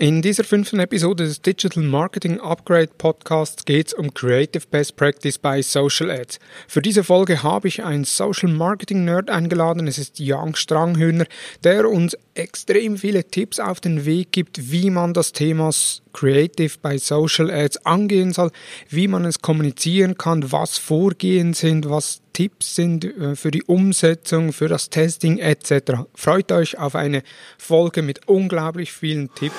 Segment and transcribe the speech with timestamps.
[0.00, 5.38] In dieser fünften Episode des Digital Marketing Upgrade Podcasts geht es um Creative Best Practice
[5.38, 6.38] bei Social Ads.
[6.68, 9.88] Für diese Folge habe ich einen Social Marketing Nerd eingeladen.
[9.88, 11.26] Es ist Jan Stranghöhner,
[11.64, 15.70] der uns extrem viele Tipps auf den Weg gibt, wie man das Thema
[16.12, 18.52] Creative bei Social Ads angehen soll,
[18.88, 24.52] wie man es kommunizieren kann, was Vorgehen sind, was Tipps sind äh, für die Umsetzung,
[24.52, 26.04] für das Testing etc.
[26.14, 27.24] Freut euch auf eine
[27.58, 29.56] Folge mit unglaublich vielen Tipps.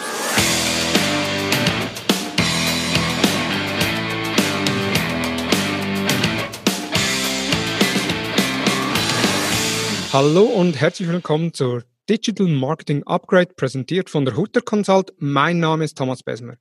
[10.13, 15.11] Hallo und herzlich willkommen zur Digital Marketing Upgrade, präsentiert von der Hutter Consult.
[15.17, 16.55] Mein Name ist Thomas Besmer.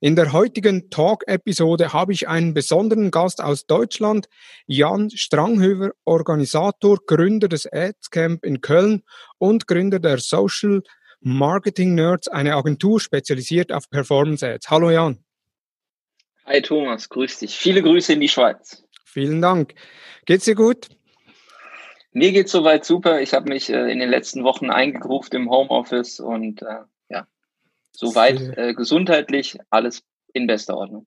[0.00, 4.28] In der heutigen Talk-Episode habe ich einen besonderen Gast aus Deutschland,
[4.66, 9.02] Jan Stranghöver, Organisator, Gründer des Adscamp in Köln
[9.38, 10.82] und Gründer der Social
[11.20, 14.70] Marketing Nerds, eine Agentur spezialisiert auf Performance Ads.
[14.70, 15.24] Hallo Jan.
[16.46, 17.56] Hi Thomas, grüß dich.
[17.56, 18.84] Viele Grüße in die Schweiz.
[19.04, 19.74] Vielen Dank.
[20.26, 20.88] Geht's dir gut?
[22.12, 23.20] Mir geht's soweit super.
[23.20, 26.84] Ich habe mich äh, in den letzten Wochen eingegruft im Homeoffice und äh,
[27.92, 31.06] soweit äh, gesundheitlich alles in bester Ordnung.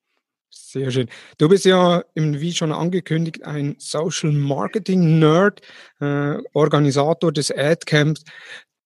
[0.50, 1.10] Sehr schön.
[1.38, 5.62] Du bist ja, wie schon angekündigt, ein Social Marketing Nerd,
[6.02, 8.24] äh, Organisator des Adcamps.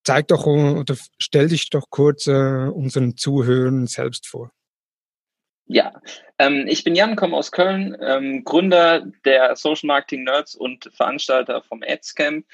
[0.03, 4.51] Zeig doch oder stell dich doch kurz äh, unseren Zuhörern selbst vor.
[5.67, 5.99] Ja,
[6.37, 11.63] ähm, ich bin Jan, komme aus Köln, ähm, Gründer der Social Marketing Nerds und Veranstalter
[11.63, 12.45] vom Adscamp.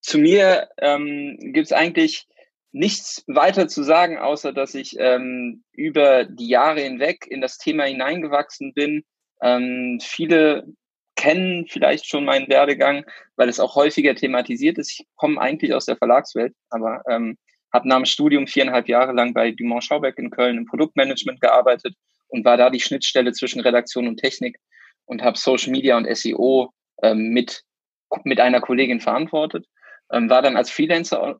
[0.00, 2.28] Zu mir ähm, gibt es eigentlich
[2.72, 7.84] nichts weiter zu sagen, außer dass ich ähm, über die Jahre hinweg in das Thema
[7.84, 9.04] hineingewachsen bin.
[9.42, 10.66] Ähm, viele
[11.14, 13.04] kennen vielleicht schon meinen Werdegang,
[13.36, 14.92] weil es auch häufiger thematisiert ist.
[14.92, 17.36] Ich komme eigentlich aus der Verlagswelt, aber ähm,
[17.72, 21.94] habe nach dem Studium viereinhalb Jahre lang bei Dumont Schaubeck in Köln im Produktmanagement gearbeitet
[22.28, 24.58] und war da die Schnittstelle zwischen Redaktion und Technik
[25.04, 27.62] und habe Social Media und SEO ähm, mit,
[28.24, 29.66] mit einer Kollegin verantwortet.
[30.12, 31.36] Ähm, war dann als Freelancer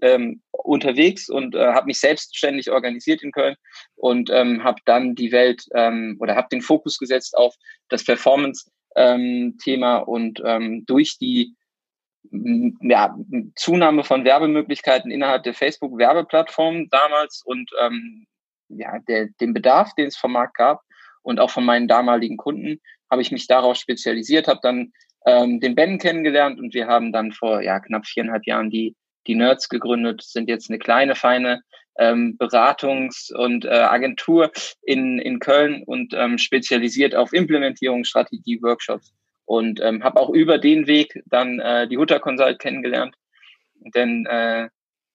[0.00, 3.56] ähm, unterwegs und äh, habe mich selbstständig organisiert in Köln
[3.94, 7.54] und ähm, habe dann die Welt ähm, oder habe den Fokus gesetzt auf
[7.88, 11.54] das Performance-Thema ähm, und ähm, durch die
[12.80, 13.16] ja,
[13.54, 18.26] Zunahme von Werbemöglichkeiten innerhalb der Facebook-Werbeplattform damals und ähm,
[18.68, 20.82] ja, der, den Bedarf, den es vom Markt gab
[21.22, 24.92] und auch von meinen damaligen Kunden, habe ich mich darauf spezialisiert, habe dann
[25.26, 28.94] ähm, den Ben kennengelernt und wir haben dann vor ja, knapp viereinhalb Jahren die,
[29.26, 31.62] die Nerds gegründet, sind jetzt eine kleine, feine
[31.98, 39.12] ähm, Beratungs- und äh, Agentur in, in Köln und ähm, spezialisiert auf Implementierung, Strategie, Workshops
[39.46, 43.16] und ähm, habe auch über den Weg dann äh, die Hutter Consult kennengelernt.
[43.94, 44.68] Denn äh,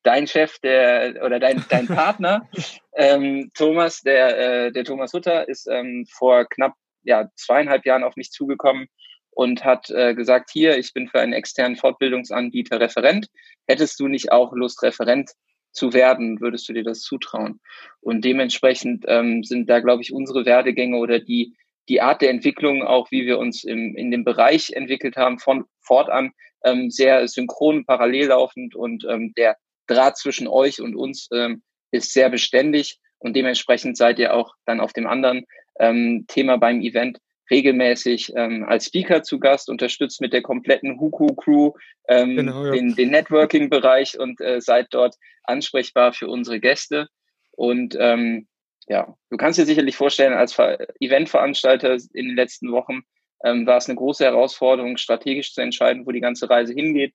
[0.04, 2.50] dein Chef, der oder dein, dein Partner,
[2.96, 6.74] ähm, Thomas, der, äh, der Thomas Hutter, ist ähm, vor knapp
[7.04, 8.88] ja, zweieinhalb Jahren auf mich zugekommen
[9.32, 13.28] und hat äh, gesagt, hier, ich bin für einen externen Fortbildungsanbieter Referent.
[13.68, 15.32] Hättest du nicht auch Lust, Referent
[15.72, 17.60] zu werden, würdest du dir das zutrauen?
[18.02, 21.56] Und dementsprechend ähm, sind da, glaube ich, unsere Werdegänge oder die,
[21.88, 25.66] die Art der Entwicklung, auch wie wir uns im, in dem Bereich entwickelt haben, von
[25.80, 26.34] fortan
[26.64, 32.14] ähm, sehr synchron, parallel laufend und ähm, der Draht zwischen euch und uns ähm, ist
[32.14, 35.46] sehr beständig und dementsprechend seid ihr auch dann auf dem anderen
[35.80, 37.20] ähm, Thema beim Event
[37.52, 41.74] regelmäßig ähm, als Speaker zu Gast, unterstützt mit der kompletten Huku-Crew
[42.08, 42.72] ähm, genau, ja.
[42.72, 47.08] den, den Networking-Bereich und äh, seid dort ansprechbar für unsere Gäste.
[47.52, 48.48] Und ähm,
[48.88, 50.58] ja, du kannst dir sicherlich vorstellen, als
[51.00, 53.02] Eventveranstalter in den letzten Wochen
[53.44, 57.14] ähm, war es eine große Herausforderung, strategisch zu entscheiden, wo die ganze Reise hingeht.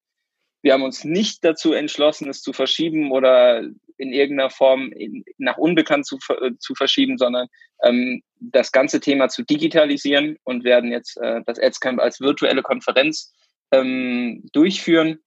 [0.63, 3.63] Wir haben uns nicht dazu entschlossen, es zu verschieben oder
[3.99, 7.49] in irgendeiner Form in, nach unbekannt zu, äh, zu verschieben, sondern
[7.83, 13.33] ähm, das ganze Thema zu digitalisieren und werden jetzt äh, das Adscamp als virtuelle Konferenz
[13.73, 15.19] ähm, durchführen,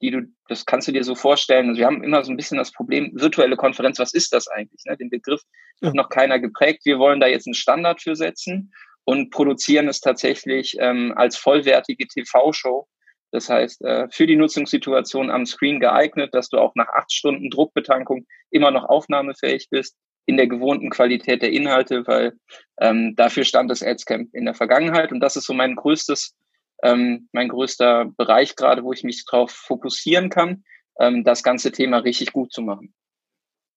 [0.00, 1.68] die du, das kannst du dir so vorstellen.
[1.68, 4.82] Also wir haben immer so ein bisschen das Problem, virtuelle Konferenz, was ist das eigentlich?
[4.84, 4.96] Ne?
[4.96, 5.42] Den Begriff
[5.82, 6.84] hat noch keiner geprägt.
[6.84, 8.72] Wir wollen da jetzt einen Standard für setzen
[9.04, 12.86] und produzieren es tatsächlich ähm, als vollwertige TV-Show
[13.30, 17.50] das heißt, äh, für die Nutzungssituation am Screen geeignet, dass du auch nach acht Stunden
[17.50, 19.96] Druckbetankung immer noch aufnahmefähig bist
[20.26, 22.34] in der gewohnten Qualität der Inhalte, weil
[22.80, 25.12] ähm, dafür stand das Adscamp in der Vergangenheit.
[25.12, 26.34] Und das ist so mein größtes,
[26.82, 30.64] ähm, mein größter Bereich gerade, wo ich mich darauf fokussieren kann,
[31.00, 32.92] ähm, das ganze Thema richtig gut zu machen.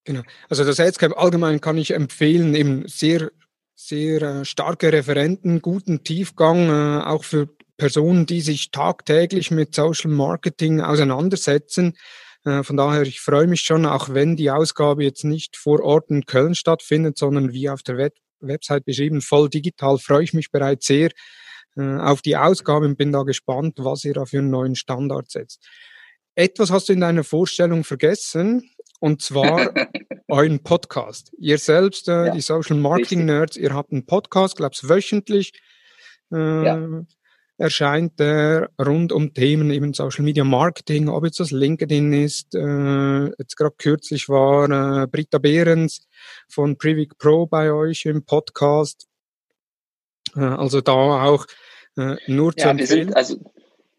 [0.04, 0.24] Genau.
[0.50, 3.32] Also das Adscamp allgemein kann ich empfehlen, eben sehr
[3.76, 10.12] sehr äh, starke Referenten, guten Tiefgang, äh, auch für Personen, die sich tagtäglich mit Social
[10.12, 11.96] Marketing auseinandersetzen,
[12.44, 16.10] Äh, von daher, ich freue mich schon, auch wenn die Ausgabe jetzt nicht vor Ort
[16.10, 20.50] in Köln stattfindet, sondern wie auf der Web Website beschrieben, voll digital, freue ich mich
[20.50, 21.12] bereits sehr
[21.78, 25.30] äh, auf die Ausgabe und bin da gespannt, was ihr da für einen neuen Standard
[25.30, 25.64] setzt.
[26.34, 29.72] Etwas hast du in deiner Vorstellung vergessen, und zwar
[30.28, 31.32] euren Podcast.
[31.38, 35.54] Ihr selbst, äh, ja, die Social Marketing Nerds, ihr habt einen Podcast, glaubst wöchentlich.
[36.32, 37.04] Äh, ja
[37.62, 43.26] erscheint der rund um Themen eben Social Media Marketing, ob jetzt das LinkedIn ist, äh,
[43.38, 46.08] jetzt gerade kürzlich war äh, Britta Behrens
[46.50, 49.08] von Privik Pro bei euch im Podcast.
[50.36, 51.46] Äh, also da auch
[51.98, 52.78] äh, nur ja, zu empfehlen.
[52.78, 53.38] Wir sind, also,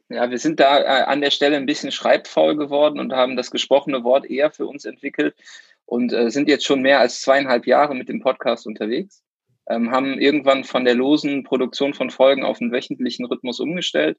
[0.09, 3.51] ja, wir sind da äh, an der Stelle ein bisschen schreibfaul geworden und haben das
[3.51, 5.37] gesprochene Wort eher für uns entwickelt
[5.87, 9.23] und äh, sind jetzt schon mehr als zweieinhalb Jahre mit dem Podcast unterwegs
[9.73, 14.19] ähm, haben irgendwann von der losen Produktion von Folgen auf einen wöchentlichen Rhythmus umgestellt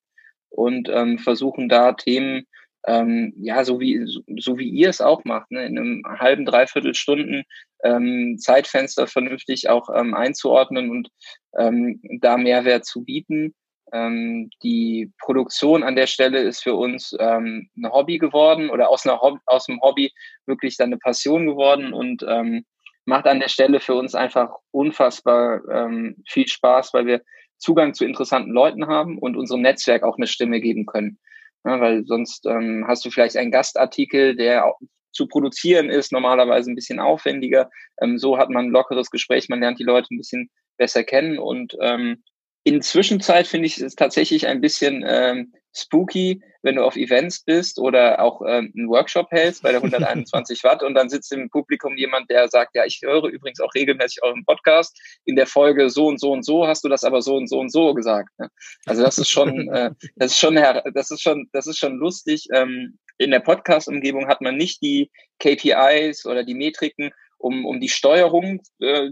[0.50, 2.46] und ähm, versuchen da Themen,
[2.86, 6.46] ähm, ja, so wie, so, so, wie ihr es auch macht, ne, in einem halben,
[6.46, 7.44] dreiviertel Stunden
[7.84, 11.10] ähm, Zeitfenster vernünftig auch ähm, einzuordnen und
[11.58, 13.54] ähm, da Mehrwert zu bieten.
[13.94, 19.06] Ähm, die Produktion an der Stelle ist für uns ähm, ein Hobby geworden oder aus,
[19.06, 20.12] einer Hobby, aus dem Hobby
[20.46, 22.66] wirklich dann eine Passion geworden und ähm,
[23.06, 27.22] macht an der Stelle für uns einfach unfassbar ähm, viel Spaß, weil wir
[27.58, 31.20] Zugang zu interessanten Leuten haben und unserem Netzwerk auch eine Stimme geben können.
[31.66, 34.74] Ja, weil sonst ähm, hast du vielleicht einen Gastartikel, der
[35.14, 37.70] zu produzieren ist, normalerweise ein bisschen aufwendiger.
[38.02, 41.40] Ähm, so hat man ein lockeres Gespräch, man lernt die Leute ein bisschen besser kennen
[41.40, 42.24] und ähm,
[42.66, 47.80] in Zwischenzeit finde ich es tatsächlich ein bisschen ähm, spooky, wenn du auf Events bist
[47.80, 51.98] oder auch ähm, einen Workshop hältst bei der 121 Watt und dann sitzt im Publikum
[51.98, 54.98] jemand, der sagt, ja, ich höre übrigens auch regelmäßig euren Podcast.
[55.25, 57.60] In der Folge so und so und so hast du das aber so und so
[57.60, 58.30] und so gesagt.
[58.38, 58.50] Ne?
[58.86, 60.56] Also das ist schon, äh, das ist schon,
[60.94, 62.48] das ist schon, das ist schon lustig.
[62.54, 67.12] Ähm, in der Podcast-Umgebung hat man nicht die KPIs oder die Metriken,
[67.44, 69.12] um, um die Steuerung äh,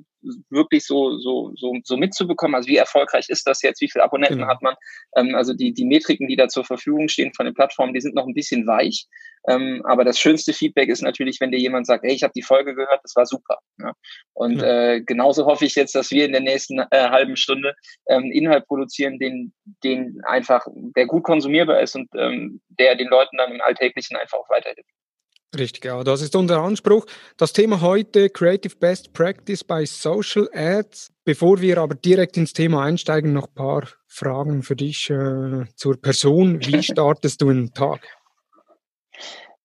[0.49, 2.55] wirklich so, so, so, so mitzubekommen.
[2.55, 4.49] Also wie erfolgreich ist das jetzt, wie viele Abonnenten genau.
[4.49, 4.75] hat man?
[5.17, 8.15] Ähm, also die, die Metriken, die da zur Verfügung stehen von den Plattformen, die sind
[8.15, 9.07] noch ein bisschen weich.
[9.49, 12.43] Ähm, aber das schönste Feedback ist natürlich, wenn dir jemand sagt, hey, ich habe die
[12.43, 13.57] Folge gehört, das war super.
[13.79, 13.91] Ja?
[14.33, 14.93] Und ja.
[14.93, 17.75] Äh, genauso hoffe ich jetzt, dass wir in der nächsten äh, halben Stunde
[18.07, 23.35] ähm, Inhalt produzieren, den, den einfach, der gut konsumierbar ist und ähm, der den Leuten
[23.37, 24.89] dann im Alltäglichen einfach auch weiterhilft.
[25.57, 27.05] Richtig, ja, das ist unser Anspruch.
[27.35, 31.11] Das Thema heute Creative Best Practice bei Social Ads.
[31.25, 36.01] Bevor wir aber direkt ins Thema einsteigen, noch ein paar Fragen für dich äh, zur
[36.01, 36.65] Person.
[36.65, 38.07] Wie startest du in den Tag?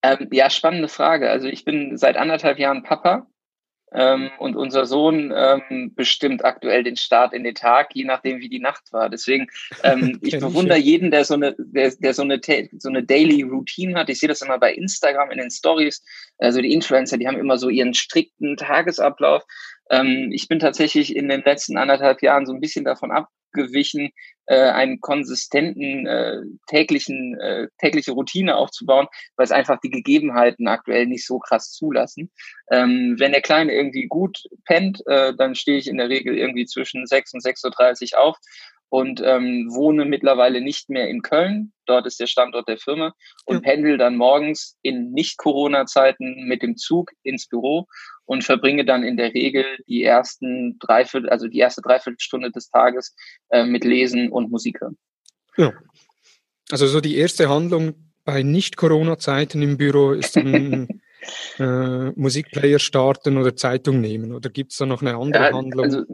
[0.03, 1.31] Ähm, ja, spannende Frage.
[1.31, 3.29] Also ich bin seit anderthalb Jahren Papa
[3.93, 8.49] ähm, und unser Sohn ähm, bestimmt aktuell den Start in den Tag, je nachdem, wie
[8.49, 9.09] die Nacht war.
[9.09, 9.47] Deswegen,
[9.85, 12.41] ähm, ich bewundere jeden, der so eine, der, der so eine,
[12.79, 14.11] so eine Daily Routine hat.
[14.11, 16.03] Ich sehe das immer bei Instagram in den Stories.
[16.39, 19.45] Also die Influencer, die haben immer so ihren strikten Tagesablauf.
[19.91, 24.11] Ähm, ich bin tatsächlich in den letzten anderthalb Jahren so ein bisschen davon ab, abgewichen,
[24.47, 31.07] äh, einen konsistenten äh, täglichen äh, tägliche Routine aufzubauen, weil es einfach die Gegebenheiten aktuell
[31.07, 32.31] nicht so krass zulassen.
[32.71, 36.67] Ähm, wenn der Kleine irgendwie gut pennt, äh, dann stehe ich in der Regel irgendwie
[36.67, 38.37] zwischen 6 und 6.30 Uhr auf
[38.89, 41.73] und ähm, wohne mittlerweile nicht mehr in Köln.
[41.87, 43.61] Dort ist der Standort der Firma und ja.
[43.61, 47.87] pendel dann morgens in Nicht-Corona-Zeiten mit dem Zug ins Büro
[48.25, 53.15] und verbringe dann in der Regel die ersten Dreiviertel, also die erste Dreiviertelstunde des Tages
[53.51, 54.97] äh, mit Lesen und Musik hören.
[55.57, 55.73] Ja.
[56.71, 57.95] Also so die erste Handlung
[58.25, 60.89] bei Nicht-Corona-Zeiten im Büro ist dann
[61.59, 64.33] äh, Musikplayer starten oder Zeitung nehmen.
[64.33, 65.85] Oder gibt es da noch eine andere ja, Handlung?
[65.85, 66.05] Also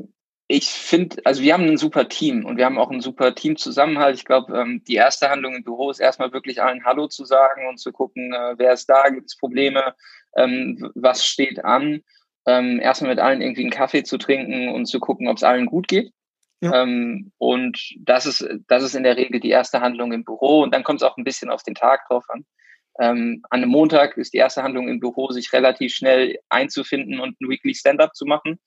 [0.52, 4.16] ich finde, also wir haben ein super Team und wir haben auch ein super Teamzusammenhalt.
[4.16, 7.66] Ich glaube, ähm, die erste Handlung im Büro ist erstmal wirklich allen Hallo zu sagen
[7.68, 9.94] und zu gucken, äh, wer ist da, gibt es Probleme,
[10.36, 12.02] ähm, was steht an.
[12.44, 15.64] Ähm, erstmal mit allen irgendwie einen Kaffee zu trinken und zu gucken, ob es allen
[15.64, 16.12] gut geht.
[16.60, 16.82] Ja.
[16.82, 20.74] Ähm, und das ist, das ist in der Regel die erste Handlung im Büro und
[20.74, 22.44] dann kommt es auch ein bisschen auf den Tag drauf an.
[23.00, 27.40] Ähm, an einem Montag ist die erste Handlung im Büro, sich relativ schnell einzufinden und
[27.40, 28.60] ein Weekly Stand-up zu machen.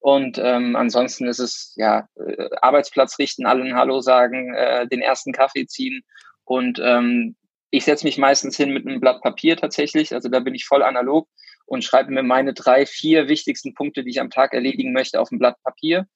[0.00, 5.32] Und ähm, ansonsten ist es ja äh, Arbeitsplatz richten, allen Hallo sagen, äh, den ersten
[5.32, 6.02] Kaffee ziehen.
[6.44, 7.36] Und ähm,
[7.70, 10.14] ich setze mich meistens hin mit einem Blatt Papier tatsächlich.
[10.14, 11.28] Also da bin ich voll analog
[11.66, 15.30] und schreibe mir meine drei, vier wichtigsten Punkte, die ich am Tag erledigen möchte, auf
[15.30, 16.06] ein Blatt Papier.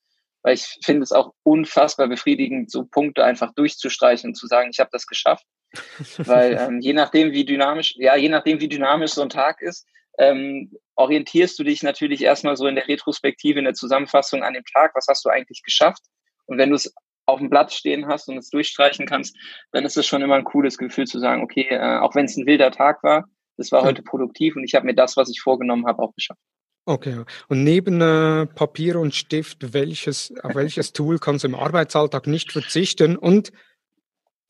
[0.42, 4.80] Weil ich finde es auch unfassbar befriedigend, so Punkte einfach durchzustreichen und zu sagen, ich
[4.80, 5.44] habe das geschafft.
[6.18, 9.86] Weil ähm, je nachdem, wie dynamisch, ja, je nachdem, wie dynamisch so ein Tag ist,
[10.18, 14.64] ähm, orientierst du dich natürlich erstmal so in der Retrospektive, in der Zusammenfassung an dem
[14.64, 16.02] Tag, was hast du eigentlich geschafft?
[16.46, 16.94] Und wenn du es
[17.26, 19.36] auf dem Blatt stehen hast und es durchstreichen kannst,
[19.70, 22.36] dann ist es schon immer ein cooles Gefühl zu sagen, okay, äh, auch wenn es
[22.36, 23.26] ein wilder Tag war,
[23.56, 26.40] das war heute produktiv und ich habe mir das, was ich vorgenommen habe, auch geschafft.
[26.84, 27.24] Okay.
[27.48, 32.50] Und neben äh, Papier und Stift, welches, auf welches Tool kannst du im Arbeitsalltag nicht
[32.50, 33.16] verzichten?
[33.16, 33.52] Und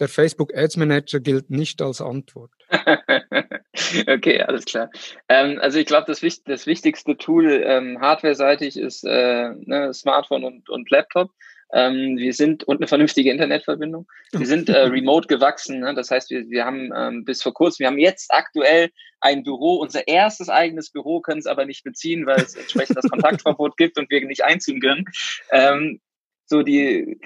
[0.00, 2.50] der Facebook Ads Manager gilt nicht als Antwort.
[4.06, 4.90] okay, alles klar.
[5.28, 10.68] Ähm, also ich glaube, das, das, wichtigste Tool ähm, hardware-seitig ist äh, ne, Smartphone und,
[10.68, 11.30] und Laptop.
[11.74, 14.06] Ähm, wir sind und eine vernünftige Internetverbindung.
[14.32, 15.80] Wir sind äh, remote gewachsen.
[15.80, 15.94] Ne?
[15.94, 19.76] Das heißt, wir, wir haben ähm, bis vor kurzem, wir haben jetzt aktuell ein Büro,
[19.76, 23.98] unser erstes eigenes Büro, können es aber nicht beziehen, weil es entsprechend das Kontaktverbot gibt
[23.98, 25.04] und wir nicht einziehen können.
[25.50, 26.00] Ähm,
[26.44, 27.18] so die,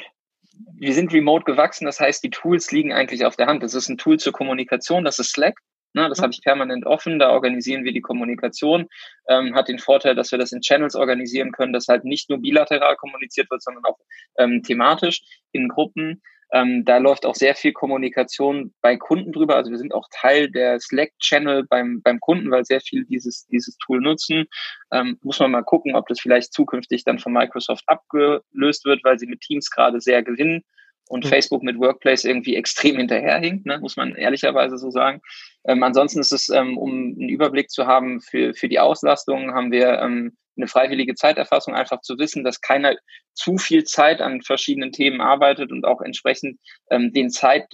[0.74, 3.62] wir sind remote gewachsen, das heißt, die Tools liegen eigentlich auf der Hand.
[3.62, 5.58] Das ist ein Tool zur Kommunikation, das ist Slack.
[5.96, 8.86] Ne, das habe ich permanent offen, da organisieren wir die Kommunikation.
[9.30, 12.38] Ähm, hat den Vorteil, dass wir das in Channels organisieren können, dass halt nicht nur
[12.38, 13.96] bilateral kommuniziert wird, sondern auch
[14.36, 15.22] ähm, thematisch
[15.52, 16.20] in Gruppen.
[16.52, 19.56] Ähm, da läuft auch sehr viel Kommunikation bei Kunden drüber.
[19.56, 23.78] Also wir sind auch Teil der Slack-Channel beim, beim Kunden, weil sehr viel dieses, dieses
[23.78, 24.44] Tool nutzen.
[24.92, 29.18] Ähm, muss man mal gucken, ob das vielleicht zukünftig dann von Microsoft abgelöst wird, weil
[29.18, 30.62] sie mit Teams gerade sehr gewinnen
[31.08, 31.28] und mhm.
[31.28, 35.20] Facebook mit Workplace irgendwie extrem hinterherhinkt, ne, muss man ehrlicherweise so sagen.
[35.66, 39.72] Ähm, ansonsten ist es, ähm, um einen Überblick zu haben für, für die Auslastung, haben
[39.72, 42.96] wir ähm, eine freiwillige Zeiterfassung, einfach zu wissen, dass keiner
[43.34, 46.58] zu viel Zeit an verschiedenen Themen arbeitet und auch entsprechend
[46.90, 47.66] ähm, den Zeit,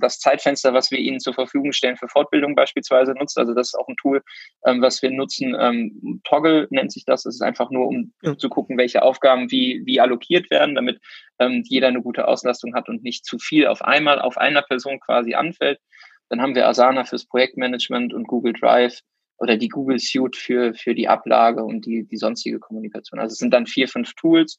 [0.00, 3.38] das Zeitfenster, was wir ihnen zur Verfügung stellen für Fortbildung beispielsweise nutzt.
[3.38, 4.22] Also das ist auch ein Tool,
[4.66, 5.54] ähm, was wir nutzen.
[5.58, 7.22] Ähm, Toggle nennt sich das.
[7.22, 8.36] Das ist einfach nur, um ja.
[8.36, 11.00] zu gucken, welche Aufgaben wie, wie allokiert werden, damit
[11.38, 14.98] ähm, jeder eine gute Auslastung hat und nicht zu viel auf einmal auf einer Person
[14.98, 15.78] quasi anfällt.
[16.32, 19.00] Dann haben wir Asana fürs Projektmanagement und Google Drive
[19.36, 23.20] oder die Google Suite für, für die Ablage und die, die sonstige Kommunikation.
[23.20, 24.56] Also es sind dann vier, fünf Tools,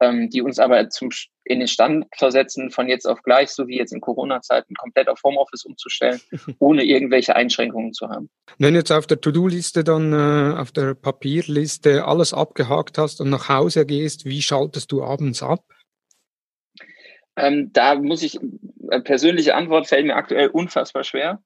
[0.00, 1.08] ähm, die uns aber zum,
[1.44, 5.22] in den Stand versetzen, von jetzt auf gleich, so wie jetzt in Corona-Zeiten, komplett auf
[5.24, 6.20] Homeoffice umzustellen,
[6.58, 8.28] ohne irgendwelche Einschränkungen zu haben.
[8.58, 13.48] Wenn jetzt auf der To-Do-Liste dann, äh, auf der Papierliste alles abgehakt hast und nach
[13.48, 15.64] Hause gehst, wie schaltest du abends ab?
[17.36, 18.38] Ähm, da muss ich,
[18.90, 21.42] äh, persönliche Antwort fällt mir aktuell unfassbar schwer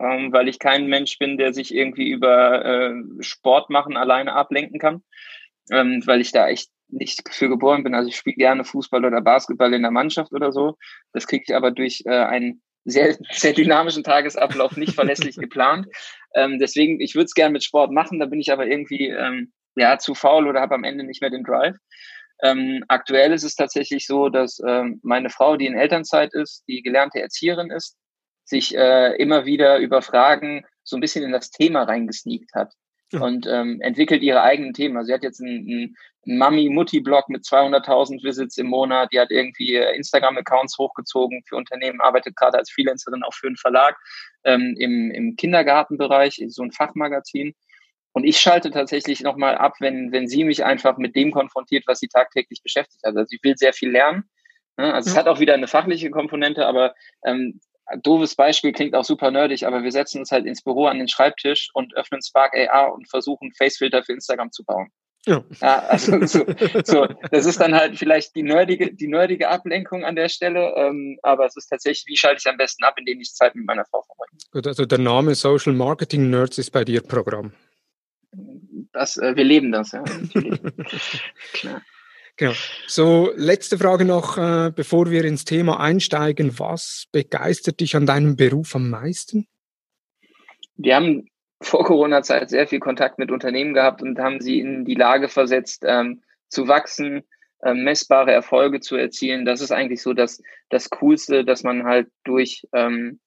[0.00, 4.78] ähm, weil ich kein Mensch bin, der sich irgendwie über äh, Sport machen alleine ablenken
[4.78, 5.02] kann,
[5.70, 7.94] ähm, weil ich da echt nicht für geboren bin.
[7.94, 10.76] Also ich spiele gerne Fußball oder Basketball in der Mannschaft oder so.
[11.12, 15.86] Das kriege ich aber durch äh, einen sehr, sehr dynamischen Tagesablauf nicht verlässlich geplant.
[16.34, 19.52] Ähm, deswegen, ich würde es gerne mit Sport machen, da bin ich aber irgendwie ähm,
[19.76, 21.76] ja zu faul oder habe am Ende nicht mehr den Drive.
[22.42, 26.82] Ähm, aktuell ist es tatsächlich so, dass ähm, meine Frau, die in Elternzeit ist, die
[26.82, 27.96] gelernte Erzieherin ist,
[28.44, 32.72] sich äh, immer wieder über Fragen so ein bisschen in das Thema reingesneakt hat
[33.12, 33.20] ja.
[33.20, 34.96] und ähm, entwickelt ihre eigenen Themen.
[34.96, 39.74] Also sie hat jetzt einen, einen Mami-Mutti-Blog mit 200.000 Visits im Monat, die hat irgendwie
[39.74, 43.96] äh, Instagram-Accounts hochgezogen für Unternehmen, arbeitet gerade als Freelancerin auch für einen Verlag
[44.44, 47.54] ähm, im, im Kindergartenbereich, so ein Fachmagazin.
[48.18, 52.00] Und ich schalte tatsächlich nochmal ab, wenn, wenn sie mich einfach mit dem konfrontiert, was
[52.00, 53.14] sie tagtäglich beschäftigt hat.
[53.14, 54.24] Also sie will sehr viel lernen.
[54.76, 54.92] Ne?
[54.92, 57.60] Also es hat auch wieder eine fachliche Komponente, aber ähm,
[58.02, 61.06] doofes Beispiel, klingt auch super nerdig, aber wir setzen uns halt ins Büro an den
[61.06, 64.88] Schreibtisch und öffnen Spark AR und versuchen Facefilter für Instagram zu bauen.
[65.24, 65.44] Ja.
[65.60, 66.44] ja also so,
[66.84, 71.20] so, das ist dann halt vielleicht die nerdige, die nerdige Ablenkung an der Stelle, ähm,
[71.22, 73.84] aber es ist tatsächlich, wie schalte ich am besten ab, indem ich Zeit mit meiner
[73.84, 74.40] Frau verbringe.
[74.50, 77.52] Gut, also der Name Social Marketing Nerds ist bei dir Programm.
[78.92, 80.04] Das, äh, wir leben das, ja.
[81.52, 81.82] Klar.
[82.36, 82.52] Genau.
[82.86, 86.58] So, letzte Frage noch, äh, bevor wir ins Thema einsteigen.
[86.58, 89.48] Was begeistert dich an deinem Beruf am meisten?
[90.76, 91.28] Wir haben
[91.60, 95.82] vor Corona-Zeit sehr viel Kontakt mit Unternehmen gehabt und haben sie in die Lage versetzt,
[95.84, 97.24] ähm, zu wachsen,
[97.62, 99.44] äh, messbare Erfolge zu erzielen.
[99.44, 100.40] Das ist eigentlich so das,
[100.70, 103.18] das Coolste, dass man halt durch, ähm,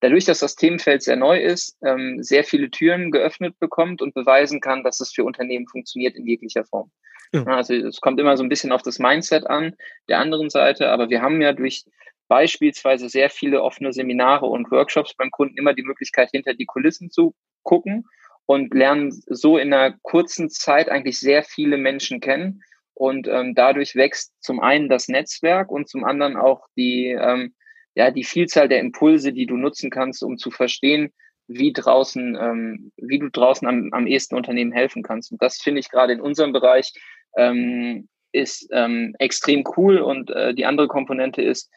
[0.00, 4.60] dadurch, dass das Themenfeld sehr neu ist, ähm, sehr viele Türen geöffnet bekommt und beweisen
[4.60, 6.90] kann, dass es für Unternehmen funktioniert in jeglicher Form.
[7.32, 7.44] Ja.
[7.44, 9.74] Also es kommt immer so ein bisschen auf das Mindset an
[10.08, 11.84] der anderen Seite, aber wir haben ja durch
[12.28, 17.10] beispielsweise sehr viele offene Seminare und Workshops beim Kunden immer die Möglichkeit, hinter die Kulissen
[17.10, 18.06] zu gucken
[18.46, 22.62] und lernen so in einer kurzen Zeit eigentlich sehr viele Menschen kennen.
[22.94, 27.54] Und ähm, dadurch wächst zum einen das Netzwerk und zum anderen auch die, ähm,
[27.96, 31.12] ja, die Vielzahl der Impulse, die du nutzen kannst, um zu verstehen,
[31.48, 35.32] wie draußen, ähm, wie du draußen am, am ehesten Unternehmen helfen kannst.
[35.32, 36.92] Und das finde ich gerade in unserem Bereich
[37.36, 39.98] ähm, ist ähm, extrem cool.
[39.98, 41.70] Und äh, die andere Komponente ist,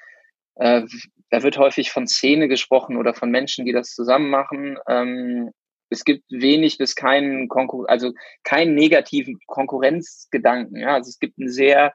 [0.56, 0.84] äh,
[1.30, 4.78] da wird häufig von Szene gesprochen oder von Menschen, die das zusammen machen.
[4.90, 5.52] Ähm,
[5.90, 8.12] es gibt wenig bis keinen Konkur also
[8.44, 10.78] keinen negativen Konkurrenzgedanken.
[10.78, 10.96] Ja?
[10.96, 11.94] Also es gibt einen sehr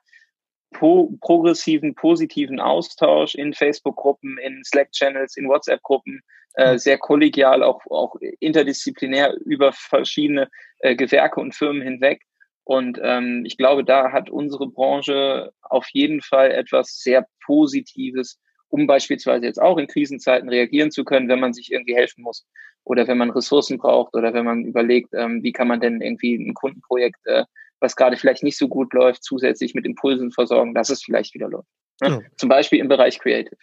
[0.75, 6.21] po progressiven, positiven Austausch in Facebook-Gruppen, in Slack-Channels, in WhatsApp-Gruppen
[6.55, 10.49] äh, sehr kollegial, auch, auch interdisziplinär über verschiedene
[10.81, 12.23] äh, Gewerke und Firmen hinweg.
[12.65, 18.39] Und ähm, ich glaube, da hat unsere Branche auf jeden Fall etwas sehr Positives,
[18.69, 22.47] um beispielsweise jetzt auch in Krisenzeiten reagieren zu können, wenn man sich irgendwie helfen muss
[22.85, 26.35] oder wenn man Ressourcen braucht oder wenn man überlegt, ähm, wie kann man denn irgendwie
[26.37, 27.45] ein Kundenprojekt, äh,
[27.81, 31.49] was gerade vielleicht nicht so gut läuft, zusätzlich mit Impulsen versorgen, dass es vielleicht wieder
[31.49, 31.69] läuft.
[32.01, 32.09] Ne?
[32.09, 32.23] Genau.
[32.37, 33.57] Zum Beispiel im Bereich Creative.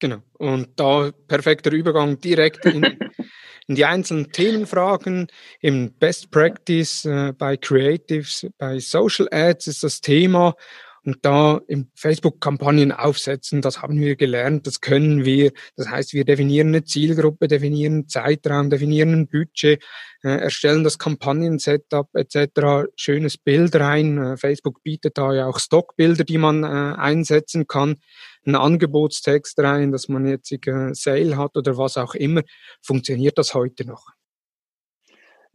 [0.00, 0.22] Genau.
[0.38, 2.82] Und da perfekter Übergang direkt in,
[3.68, 5.28] in die einzelnen Themenfragen.
[5.60, 10.54] Im Best Practice äh, bei Creatives, bei Social Ads ist das Thema
[11.04, 13.60] und da im Facebook Kampagnen aufsetzen.
[13.60, 15.52] Das haben wir gelernt, das können wir.
[15.76, 19.82] Das heißt, wir definieren eine Zielgruppe, definieren einen Zeitraum, definieren ein Budget,
[20.22, 22.88] äh, erstellen das Kampagnen-Setup etc.
[22.96, 24.18] Schönes Bild rein.
[24.18, 27.96] Äh, Facebook bietet da ja auch Stockbilder, die man äh, einsetzen kann.
[28.44, 32.42] Ein Angebotstext rein, dass man jetzt äh, Sale hat oder was auch immer.
[32.80, 34.06] Funktioniert das heute noch?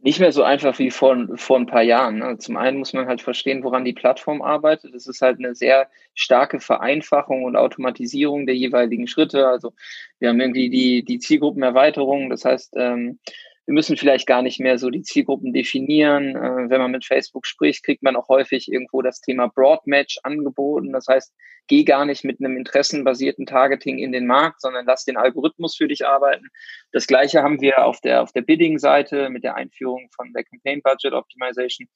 [0.00, 2.22] Nicht mehr so einfach wie vor, vor ein paar Jahren.
[2.22, 4.94] Also zum einen muss man halt verstehen, woran die Plattform arbeitet.
[4.94, 9.48] Es ist halt eine sehr starke Vereinfachung und Automatisierung der jeweiligen Schritte.
[9.48, 9.72] Also
[10.20, 12.30] wir haben irgendwie die, die Zielgruppenerweiterung.
[12.30, 13.18] Das heißt, ähm,
[13.68, 16.34] wir müssen vielleicht gar nicht mehr so die Zielgruppen definieren.
[16.34, 20.90] Äh, wenn man mit Facebook spricht, kriegt man auch häufig irgendwo das Thema Broadmatch angeboten.
[20.90, 21.34] Das heißt,
[21.66, 25.86] geh gar nicht mit einem interessenbasierten Targeting in den Markt, sondern lass den Algorithmus für
[25.86, 26.46] dich arbeiten.
[26.92, 30.80] Das gleiche haben wir auf der, auf der Bidding-Seite mit der Einführung von der Campaign
[30.80, 31.88] Budget Optimization.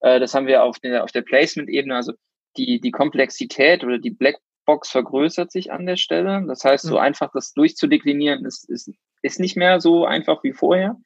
[0.00, 1.94] Äh, das haben wir auf der, auf der Placement-Ebene.
[1.94, 2.12] Also
[2.56, 6.44] die, die Komplexität oder die Blackbox vergrößert sich an der Stelle.
[6.48, 8.90] Das heißt, so einfach das durchzudeklinieren ist, ist,
[9.22, 10.96] ist nicht mehr so einfach wie vorher.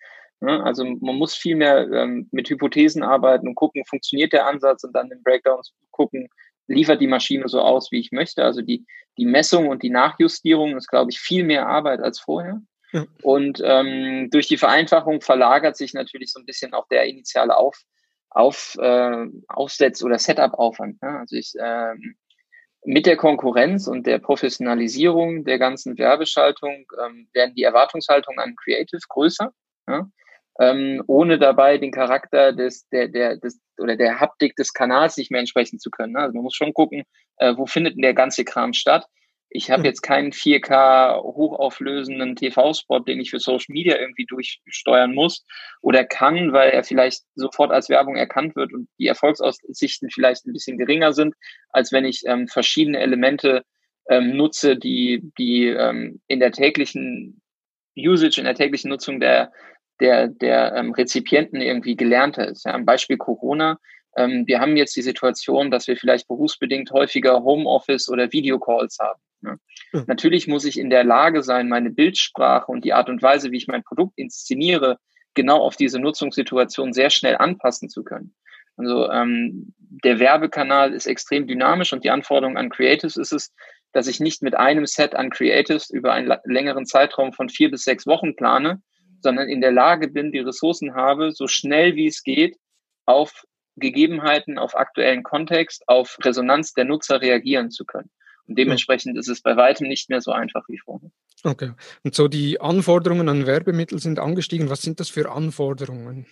[0.41, 0.63] Ne?
[0.63, 4.95] Also man muss viel mehr ähm, mit Hypothesen arbeiten und gucken, funktioniert der Ansatz und
[4.95, 6.29] dann den Breakdowns gucken,
[6.67, 8.45] liefert die Maschine so aus, wie ich möchte.
[8.45, 8.87] Also die,
[9.19, 12.61] die Messung und die Nachjustierung ist, glaube ich, viel mehr Arbeit als vorher.
[12.93, 13.05] Ja.
[13.23, 17.81] Und ähm, durch die Vereinfachung verlagert sich natürlich so ein bisschen auch der initiale Auf,
[18.31, 21.03] auf, äh, Aufsetz- oder Setup-Aufwand.
[21.03, 21.19] Ne?
[21.19, 22.17] Also ich, ähm,
[22.85, 29.01] mit der Konkurrenz und der Professionalisierung der ganzen Werbeschaltung ähm, werden die Erwartungshaltungen an Creative
[29.09, 29.53] größer.
[29.89, 30.09] Ja?
[30.61, 35.31] ähm, ohne dabei den Charakter des, der, der, des oder der Haptik des Kanals nicht
[35.31, 36.13] mehr entsprechen zu können.
[36.13, 36.21] Ne?
[36.21, 37.03] Also man muss schon gucken,
[37.39, 39.07] äh, wo findet denn der ganze Kram statt.
[39.57, 39.87] Ich habe hm.
[39.87, 45.47] jetzt keinen 4K hochauflösenden TV-Spot, den ich für Social Media irgendwie durchsteuern muss
[45.81, 50.53] oder kann, weil er vielleicht sofort als Werbung erkannt wird und die Erfolgsaussichten vielleicht ein
[50.53, 51.37] bisschen geringer sind,
[51.71, 53.63] als wenn ich ähm, verschiedene Elemente
[54.09, 57.41] ähm, nutze, die, die ähm, in der täglichen
[57.97, 59.53] Usage, in der täglichen Nutzung der,
[60.01, 62.65] der, der ähm, Rezipienten irgendwie gelernter ist.
[62.65, 63.79] Ja, am Beispiel Corona.
[64.17, 69.21] Ähm, wir haben jetzt die Situation, dass wir vielleicht berufsbedingt häufiger Homeoffice oder Videocalls haben.
[69.45, 69.59] Ne?
[69.93, 70.05] Mhm.
[70.09, 73.59] Natürlich muss ich in der Lage sein, meine Bildsprache und die Art und Weise, wie
[73.59, 74.99] ich mein Produkt inszeniere,
[75.35, 78.35] genau auf diese Nutzungssituation sehr schnell anpassen zu können.
[78.77, 83.53] Also ähm, der Werbekanal ist extrem dynamisch und die Anforderung an Creatives ist es,
[83.93, 87.85] dass ich nicht mit einem Set an Creatives über einen längeren Zeitraum von vier bis
[87.85, 88.83] sechs Wochen plane,
[89.21, 92.57] sondern in der Lage bin, die Ressourcen habe, so schnell wie es geht,
[93.07, 93.45] auf
[93.77, 98.11] Gegebenheiten, auf aktuellen Kontext, auf Resonanz der Nutzer reagieren zu können.
[98.47, 101.11] Und dementsprechend ist es bei weitem nicht mehr so einfach wie vorher.
[101.45, 101.73] Okay.
[102.03, 104.71] Und so die Anforderungen an Werbemittel sind angestiegen.
[104.71, 106.27] Was sind das für Anforderungen?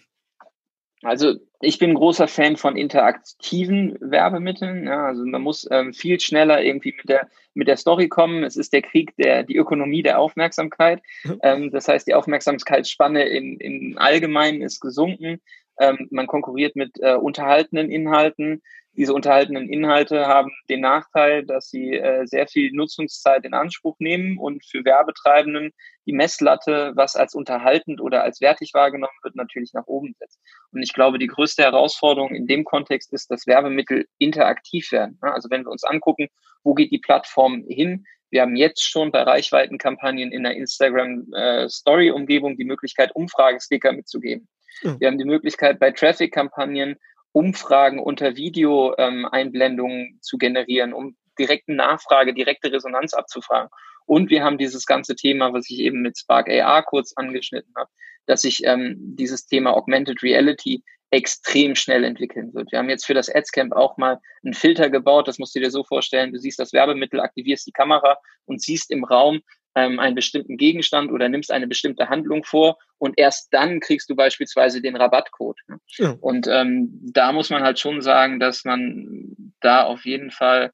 [1.03, 4.87] Also ich bin großer Fan von interaktiven Werbemitteln.
[4.87, 8.45] Ja, also man muss ähm, viel schneller irgendwie mit der mit der Story kommen.
[8.45, 11.03] Es ist der Krieg der die Ökonomie der Aufmerksamkeit.
[11.25, 11.41] Mhm.
[11.43, 15.41] Ähm, das heißt, die Aufmerksamkeitsspanne im, im Allgemeinen ist gesunken.
[15.81, 18.63] Ähm, man konkurriert mit äh, unterhaltenen Inhalten.
[18.95, 24.37] Diese unterhaltenen Inhalte haben den Nachteil, dass sie äh, sehr viel Nutzungszeit in Anspruch nehmen
[24.39, 25.73] und für Werbetreibenden
[26.05, 30.39] die Messlatte, was als unterhaltend oder als wertig wahrgenommen wird, natürlich nach oben setzt.
[30.73, 35.17] Und ich glaube, die größte Herausforderung in dem Kontext ist, dass Werbemittel interaktiv werden.
[35.23, 36.29] Also wenn wir uns angucken,
[36.63, 38.05] wo geht die Plattform hin?
[38.29, 44.49] Wir haben jetzt schon bei Reichweitenkampagnen in der Instagram äh, die Möglichkeit, Umfragesticker mitzugeben.
[44.83, 45.01] Mhm.
[45.01, 46.97] Wir haben die Möglichkeit bei Traffic-Kampagnen
[47.33, 53.71] Umfragen unter Video-Einblendungen ähm, zu generieren, um direkte Nachfrage, direkte Resonanz abzufragen.
[54.05, 57.91] Und wir haben dieses ganze Thema, was ich eben mit Spark AR kurz angeschnitten habe,
[58.27, 62.73] dass sich ähm, dieses Thema Augmented Reality extrem schnell entwickeln wird.
[62.73, 65.29] Wir haben jetzt für das Adscamp auch mal einen Filter gebaut.
[65.29, 66.33] Das musst du dir so vorstellen.
[66.33, 69.43] Du siehst das Werbemittel, aktivierst die Kamera und siehst im Raum
[69.75, 74.17] ähm, einen bestimmten Gegenstand oder nimmst eine bestimmte Handlung vor und erst dann kriegst du
[74.17, 75.59] beispielsweise den Rabattcode.
[75.69, 75.79] Ne?
[75.97, 76.17] Ja.
[76.21, 80.73] Und ähm, da muss man halt schon sagen, dass man da auf jeden Fall,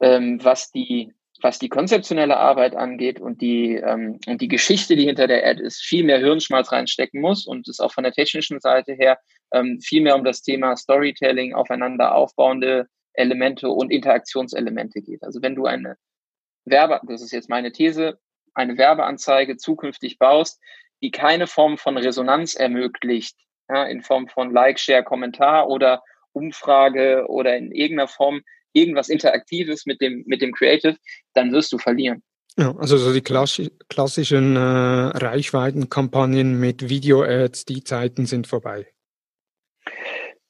[0.00, 1.12] ähm, was die
[1.44, 5.62] was die konzeptionelle Arbeit angeht und die, ähm, und die Geschichte, die hinter der Ad
[5.62, 9.18] ist, viel mehr Hirnschmalz reinstecken muss und es auch von der technischen Seite her
[9.52, 15.22] ähm, viel mehr um das Thema Storytelling, aufeinander aufbauende Elemente und Interaktionselemente geht.
[15.22, 15.96] Also wenn du eine
[16.64, 18.18] Werbe, das ist jetzt meine These,
[18.54, 20.60] eine Werbeanzeige zukünftig baust,
[21.02, 23.36] die keine Form von Resonanz ermöglicht,
[23.68, 29.86] ja, in Form von Like, Share, Kommentar oder Umfrage oder in irgendeiner Form irgendwas Interaktives
[29.86, 30.96] mit dem, mit dem Creative,
[31.32, 32.22] dann wirst du verlieren.
[32.56, 38.86] Ja, also so die klassischen äh, Reichweitenkampagnen mit Video-Ads, die Zeiten sind vorbei.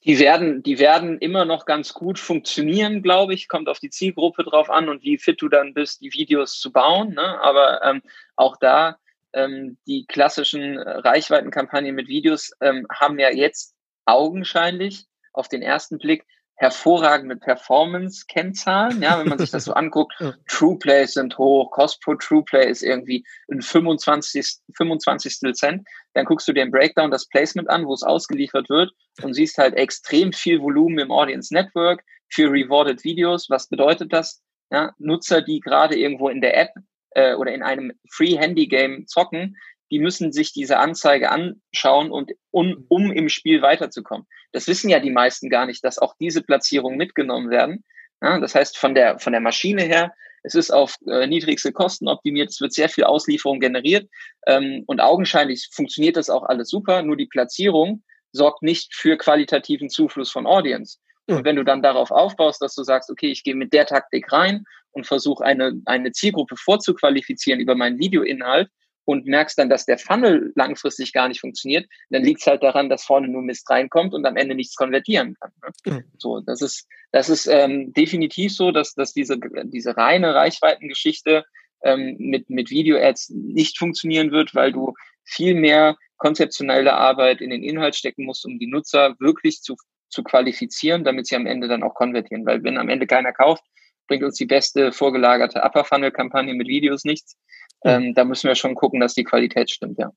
[0.05, 3.49] Die werden, die werden immer noch ganz gut funktionieren, glaube ich.
[3.49, 6.73] Kommt auf die Zielgruppe drauf an und wie fit du dann bist, die Videos zu
[6.73, 7.15] bauen.
[7.15, 7.41] Ne?
[7.41, 8.03] Aber ähm,
[8.37, 8.99] auch da
[9.33, 16.27] ähm, die klassischen Reichweitenkampagnen mit Videos ähm, haben ja jetzt augenscheinlich auf den ersten Blick
[16.57, 19.03] hervorragende Performance-Kennzahlen.
[19.03, 20.15] Ja, wenn man sich das so anguckt,
[20.49, 25.87] True Plays sind hoch, Cost pro True Play ist irgendwie ein 25, 25 Cent.
[26.15, 29.59] Dann guckst du dir im Breakdown das Placement an, wo es ausgeliefert wird und siehst
[29.59, 33.51] halt extrem viel Volumen im Audience Network für Rewarded Videos.
[33.51, 34.43] Was bedeutet das?
[34.71, 36.71] Ja, Nutzer, die gerade irgendwo in der App
[37.11, 39.57] äh, oder in einem Free Handy Game zocken,
[39.95, 44.27] die müssen sich diese Anzeige anschauen und um, um im Spiel weiterzukommen.
[44.51, 47.85] Das wissen ja die meisten gar nicht, dass auch diese Platzierungen mitgenommen werden.
[48.21, 52.09] Ja, das heißt, von der, von der Maschine her, es ist auf äh, niedrigste Kosten
[52.09, 54.11] optimiert, es wird sehr viel Auslieferung generiert
[54.49, 58.03] ähm, und augenscheinlich funktioniert das auch alles super, nur die Platzierung
[58.33, 60.99] sorgt nicht für qualitativen Zufluss von Audience.
[61.29, 64.33] Und wenn du dann darauf aufbaust, dass du sagst, okay, ich gehe mit der Taktik
[64.33, 68.69] rein und versuche eine, eine Zielgruppe vorzuqualifizieren über meinen Videoinhalt,
[69.05, 72.89] und merkst dann, dass der Funnel langfristig gar nicht funktioniert, dann liegt es halt daran,
[72.89, 75.53] dass vorne nur Mist reinkommt und am Ende nichts konvertieren kann.
[75.63, 75.93] Ne?
[75.93, 76.05] Mhm.
[76.19, 81.45] So, das ist, das ist ähm, definitiv so, dass, dass diese, diese reine Reichweitengeschichte
[81.83, 87.63] ähm, mit, mit Video-Ads nicht funktionieren wird, weil du viel mehr konzeptionelle Arbeit in den
[87.63, 89.77] Inhalt stecken musst, um die Nutzer wirklich zu,
[90.09, 92.47] zu qualifizieren, damit sie am Ende dann auch konvertieren.
[92.47, 93.63] Weil wenn am Ende keiner kauft,
[94.07, 97.37] bringt uns die beste vorgelagerte Upper Funnel Kampagne mit Videos nichts.
[97.85, 100.11] Ähm, da müssen wir schon gucken, dass die Qualität stimmt, ja.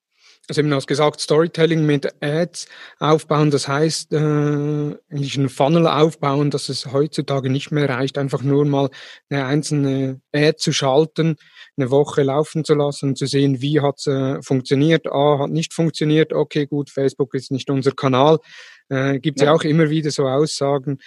[0.50, 2.68] Also eben hast gesagt, Storytelling mit Ads
[3.00, 8.44] aufbauen, das heißt, äh, eigentlich einen Funnel aufbauen, dass es heutzutage nicht mehr reicht, einfach
[8.44, 8.90] nur mal
[9.30, 11.36] eine einzelne Ad zu schalten,
[11.76, 15.50] eine Woche laufen zu lassen und zu sehen, wie hat es äh, funktioniert, A, hat
[15.50, 18.40] nicht funktioniert, okay, gut, Facebook ist nicht unser Kanal.
[18.88, 19.52] Äh, Gibt es ja.
[19.52, 21.00] ja auch immer wieder so Aussagen.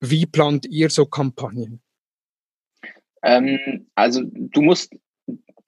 [0.00, 1.80] Wie plant ihr so Kampagnen?
[3.22, 4.92] Ähm, also du musst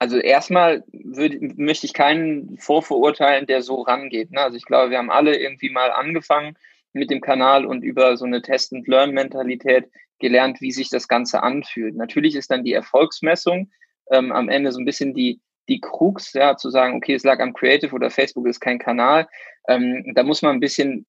[0.01, 4.31] also erstmal würde, möchte ich keinen vorverurteilen, der so rangeht.
[4.31, 4.41] Ne?
[4.41, 6.57] Also ich glaube, wir haben alle irgendwie mal angefangen
[6.91, 11.95] mit dem Kanal und über so eine Test-and-Learn-Mentalität gelernt, wie sich das Ganze anfühlt.
[11.95, 13.69] Natürlich ist dann die Erfolgsmessung
[14.09, 17.39] ähm, am Ende so ein bisschen die, die Krux, ja, zu sagen, okay, es lag
[17.39, 19.27] am Creative oder Facebook ist kein Kanal.
[19.67, 21.05] Ähm, da muss man ein bisschen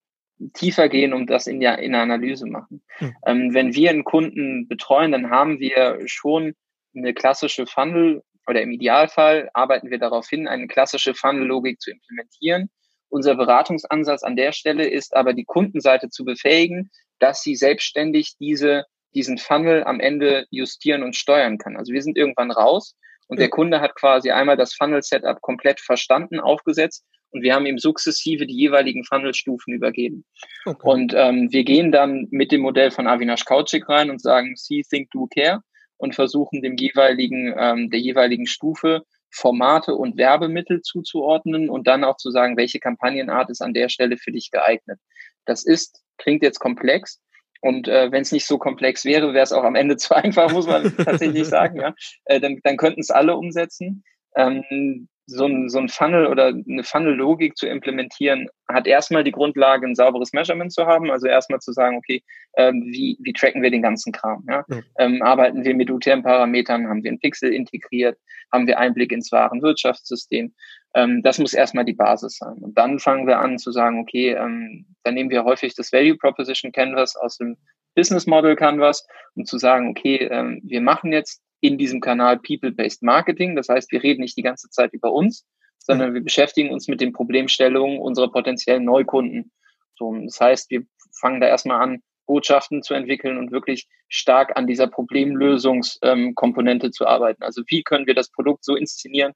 [0.54, 2.82] tiefer gehen und das in der, in der Analyse machen.
[3.00, 3.16] Mhm.
[3.26, 6.54] Ähm, wenn wir einen Kunden betreuen, dann haben wir schon
[6.94, 12.70] eine klassische Funnel oder im Idealfall arbeiten wir darauf hin, eine klassische Funnel-Logik zu implementieren.
[13.08, 18.84] Unser Beratungsansatz an der Stelle ist aber die Kundenseite zu befähigen, dass sie selbstständig diese,
[19.14, 21.76] diesen Funnel am Ende justieren und steuern kann.
[21.76, 22.96] Also wir sind irgendwann raus
[23.28, 27.78] und der Kunde hat quasi einmal das Funnel-Setup komplett verstanden, aufgesetzt und wir haben ihm
[27.78, 30.24] sukzessive die jeweiligen Funnel-Stufen übergeben.
[30.64, 30.88] Okay.
[30.88, 34.82] Und ähm, wir gehen dann mit dem Modell von Avinash Kauczyk rein und sagen, see,
[34.88, 35.62] think, do, care
[35.96, 42.18] und versuchen dem jeweiligen, ähm, der jeweiligen Stufe Formate und Werbemittel zuzuordnen und dann auch
[42.18, 44.98] zu sagen, welche Kampagnenart ist an der Stelle für dich geeignet.
[45.46, 47.20] Das ist, klingt jetzt komplex.
[47.62, 50.52] Und äh, wenn es nicht so komplex wäre, wäre es auch am Ende zu einfach,
[50.52, 51.80] muss man tatsächlich sagen.
[51.80, 51.94] Ja?
[52.26, 54.04] Äh, dann dann könnten es alle umsetzen.
[54.36, 59.86] Ähm, so ein, so ein Funnel oder eine Funnel-Logik zu implementieren, hat erstmal die Grundlage,
[59.86, 61.10] ein sauberes Measurement zu haben.
[61.10, 62.22] Also erstmal zu sagen, okay,
[62.56, 64.44] ähm, wie, wie tracken wir den ganzen Kram?
[64.48, 64.64] Ja?
[64.68, 64.84] Mhm.
[64.98, 66.88] Ähm, arbeiten wir mit UTM-Parametern?
[66.88, 68.18] Haben wir einen Pixel integriert?
[68.52, 70.54] Haben wir Einblick ins wahren Wirtschaftssystem?
[70.94, 72.58] Ähm, das muss erstmal die Basis sein.
[72.58, 76.16] Und dann fangen wir an zu sagen, okay, ähm, dann nehmen wir häufig das Value
[76.16, 77.56] Proposition Canvas aus dem
[77.94, 83.02] Business Model Canvas, um zu sagen, okay, ähm, wir machen jetzt in diesem Kanal People-Based
[83.02, 83.56] Marketing.
[83.56, 85.46] Das heißt, wir reden nicht die ganze Zeit über uns,
[85.78, 89.52] sondern wir beschäftigen uns mit den Problemstellungen unserer potenziellen Neukunden.
[89.94, 90.82] So, das heißt, wir
[91.18, 97.42] fangen da erstmal an, Botschaften zu entwickeln und wirklich stark an dieser Problemlösungskomponente zu arbeiten.
[97.42, 99.32] Also wie können wir das Produkt so inszenieren,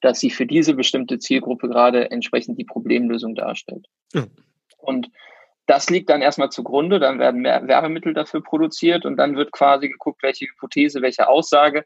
[0.00, 3.86] dass sie für diese bestimmte Zielgruppe gerade entsprechend die Problemlösung darstellt.
[4.12, 4.26] Ja.
[4.78, 5.10] Und
[5.70, 9.88] das liegt dann erstmal zugrunde, dann werden mehr Werbemittel dafür produziert und dann wird quasi
[9.88, 11.84] geguckt, welche Hypothese, welche Aussage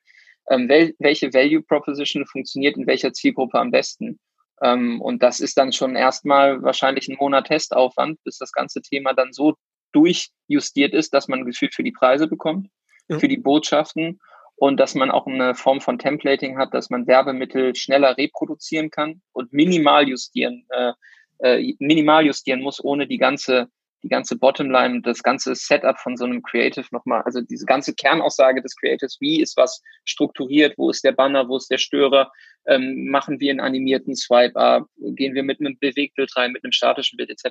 [0.48, 4.18] ähm, wel welche Value Proposition funktioniert in welcher Zielgruppe am besten.
[4.62, 9.12] Ähm, und das ist dann schon erstmal wahrscheinlich ein Monat Testaufwand, bis das ganze Thema
[9.12, 9.54] dann so
[9.92, 12.68] durchjustiert ist, dass man ein Gefühl für die Preise bekommt,
[13.08, 13.18] ja.
[13.18, 14.18] für die Botschaften
[14.56, 19.20] und dass man auch eine Form von Templating hat, dass man Werbemittel schneller reproduzieren kann
[19.32, 20.92] und minimal justieren, äh,
[21.38, 23.68] äh, minimal justieren muss, ohne die ganze
[24.04, 28.60] die ganze Bottomline, das ganze Setup von so einem Creative nochmal, also diese ganze Kernaussage
[28.60, 32.30] des Creatives, wie ist was strukturiert, wo ist der Banner, wo ist der Störer,
[32.66, 37.16] ähm, machen wir einen animierten Swipe-Up, gehen wir mit einem Bewegtbild rein, mit einem statischen
[37.16, 37.48] Bild etc.,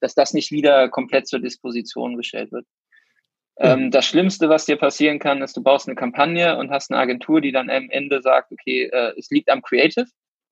[0.00, 2.66] dass das nicht wieder komplett zur Disposition gestellt wird.
[3.56, 7.00] Ähm, das Schlimmste, was dir passieren kann, ist, du baust eine Kampagne und hast eine
[7.00, 10.06] Agentur, die dann am Ende sagt, okay, äh, es liegt am Creative,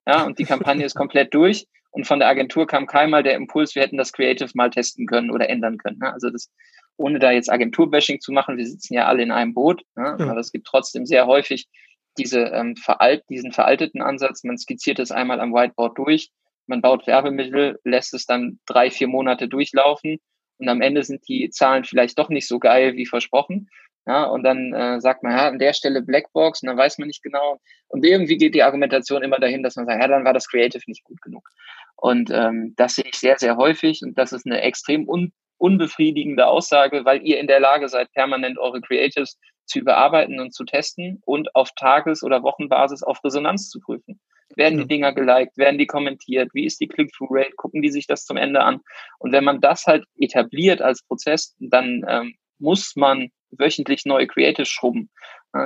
[0.07, 3.75] ja, und die Kampagne ist komplett durch und von der Agentur kam keinmal der Impuls,
[3.75, 5.99] wir hätten das Creative mal testen können oder ändern können.
[5.99, 6.13] Ne?
[6.13, 6.51] Also das,
[6.97, 10.17] ohne da jetzt Agenturbashing zu machen, wir sitzen ja alle in einem Boot, ne?
[10.19, 11.69] aber es gibt trotzdem sehr häufig
[12.17, 14.43] diese, ähm, veralt, diesen veralteten Ansatz.
[14.43, 16.31] Man skizziert es einmal am Whiteboard durch,
[16.67, 20.19] man baut Werbemittel, lässt es dann drei, vier Monate durchlaufen
[20.59, 23.69] und am Ende sind die Zahlen vielleicht doch nicht so geil wie versprochen.
[24.05, 27.07] Ja, und dann äh, sagt man, ja, an der Stelle Blackbox und dann weiß man
[27.07, 27.61] nicht genau.
[27.87, 30.83] Und irgendwie geht die Argumentation immer dahin, dass man sagt, ja, dann war das Creative
[30.89, 31.49] nicht gut genug.
[32.03, 36.49] Und ähm, das sehe ich sehr, sehr häufig und das ist eine extrem un unbefriedigende
[36.49, 41.23] Aussage, weil ihr in der Lage seid, permanent eure Creatives zu überarbeiten und zu testen
[41.25, 44.19] und auf Tages- oder Wochenbasis auf Resonanz zu prüfen.
[44.57, 45.57] Werden die Dinger geliked?
[45.57, 46.51] Werden die kommentiert?
[46.55, 47.53] Wie ist die Click-Through-Rate?
[47.57, 48.81] Gucken die sich das zum Ende an?
[49.21, 54.69] Und wenn man das halt etabliert als Prozess, dann ähm, muss man wöchentlich neue Creatives
[54.69, 55.11] schrubben.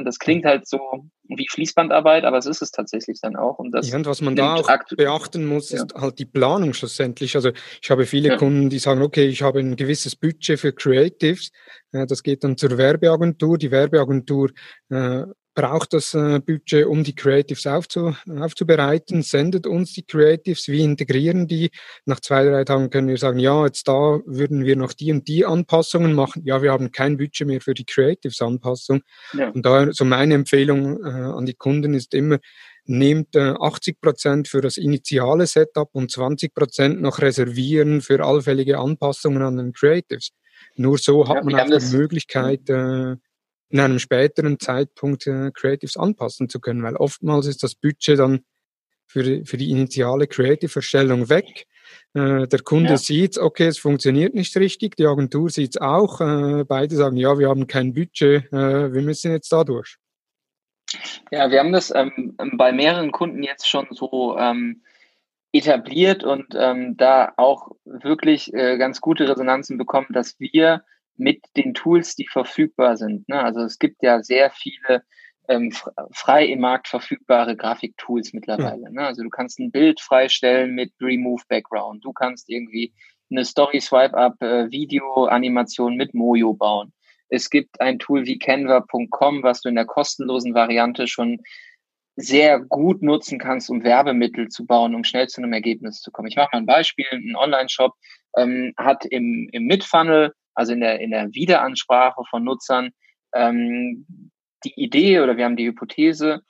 [0.05, 0.81] Das klingt halt so
[1.29, 3.59] wie Fließbandarbeit, aber es ist es tatsächlich dann auch.
[3.59, 6.01] Und, das ja, und was man da auch beachten muss, ist ja.
[6.01, 7.37] halt die Planung schlussendlich.
[7.37, 8.37] Also ich habe viele ja.
[8.37, 11.53] Kunden, die sagen, okay, ich habe ein gewisses Budget für Creatives.
[11.93, 13.59] Das geht dann zur Werbeagentur.
[13.59, 14.51] Die Werbeagentur
[14.89, 15.23] äh,
[15.57, 21.49] braucht das äh, Budget, um die Creatives aufzu, aufzubereiten, sendet uns die Creatives, wir integrieren
[21.49, 21.71] die.
[22.05, 25.27] Nach zwei, drei Tagen können wir sagen, ja, jetzt da würden wir noch die und
[25.27, 26.43] die Anpassungen machen.
[26.45, 29.01] Ja, wir haben kein Budget mehr für die Creatives-Anpassung.
[29.33, 29.49] Ja.
[29.49, 32.39] Und daher, so meine Empfehlung äh, an die Kunden ist immer,
[32.85, 38.79] nehmt äh, 80 Prozent für das initiale Setup und 20 Prozent noch reservieren für allfällige
[38.79, 40.33] Anpassungen an den Creatives.
[40.77, 43.17] Nur so hat ja, man auch die Möglichkeit, äh,
[43.69, 48.45] in einem späteren Zeitpunkt äh, Creatives anpassen zu können, weil oftmals ist das Budget dann
[49.07, 51.67] für die, für die initiale Creative-Erstellung weg.
[52.15, 52.97] Äh, der Kunde ja.
[52.97, 57.39] sieht, okay, es funktioniert nicht richtig, die Agentur sieht es auch, äh, beide sagen, ja,
[57.39, 59.97] wir haben kein Budget, äh, wir müssen jetzt da durch.
[61.31, 64.83] Ja, wir haben das ähm, bei mehreren Kunden jetzt schon so ähm,
[65.53, 70.85] etabliert und ähm, da auch wirklich äh, ganz gute Resonanzen bekommen, dass wir
[71.19, 73.29] mit den Tools, die verfügbar sind.
[73.29, 73.41] Ne?
[73.41, 75.03] Also es gibt ja sehr viele
[75.49, 75.73] ähm,
[76.13, 78.93] frei im Markt verfügbare Grafiktools mittlerweile.
[78.93, 79.03] Ne?
[79.03, 82.05] Also du kannst ein Bild freistellen mit Remove Background.
[82.05, 82.93] Du kannst irgendwie
[83.31, 86.93] eine Story Swipe Up äh, Video Animation mit Mojo bauen.
[87.29, 91.41] Es gibt ein Tool wie Canva.com, was du in der kostenlosen Variante schon
[92.15, 96.29] sehr gut nutzen kannst, um Werbemittel zu bauen, um schnell zu einem Ergebnis zu kommen.
[96.29, 97.07] Ich mache mal ein Beispiel.
[97.11, 97.93] Ein Online-Shop
[98.37, 102.91] ähm, hat im, im Mid-Funnel also in der, in der Wiederansprache von Nutzern,
[103.35, 104.07] ähm,
[104.65, 106.41] die Idee oder wir haben die Hypothese,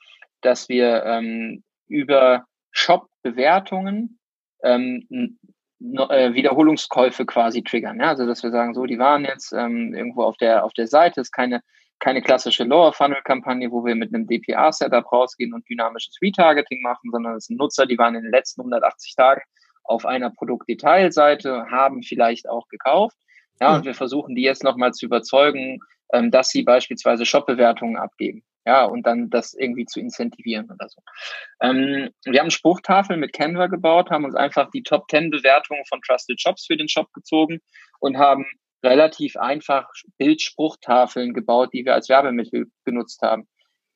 [0.41, 4.19] dass wir ähm, über Shop-Bewertungen
[4.63, 5.07] ähm,
[5.81, 7.99] äh, Wiederholungskäufe quasi triggern.
[7.99, 8.09] Ja?
[8.09, 11.21] Also dass wir sagen, so, die waren jetzt ähm, irgendwo auf der, auf der Seite,
[11.21, 11.61] ist keine,
[11.99, 17.45] keine klassische Lower-Funnel-Kampagne, wo wir mit einem DPA-Setup rausgehen und dynamisches Retargeting machen, sondern es
[17.45, 19.41] sind Nutzer, die waren in den letzten 180 Tagen
[19.83, 23.17] auf einer Produktdetailseite, haben vielleicht auch gekauft
[23.59, 25.79] ja, und wir versuchen die jetzt nochmal zu überzeugen,
[26.13, 28.43] ähm, dass sie beispielsweise Shop-Bewertungen abgeben.
[28.65, 31.01] Ja, und dann das irgendwie zu incentivieren oder so.
[31.61, 36.01] Ähm, wir haben Spruchtafeln mit Canva gebaut, haben uns einfach die Top 10 Bewertungen von
[36.01, 37.59] Trusted Shops für den Shop gezogen
[37.99, 38.45] und haben
[38.83, 43.47] relativ einfach Bildspruchtafeln gebaut, die wir als Werbemittel genutzt haben.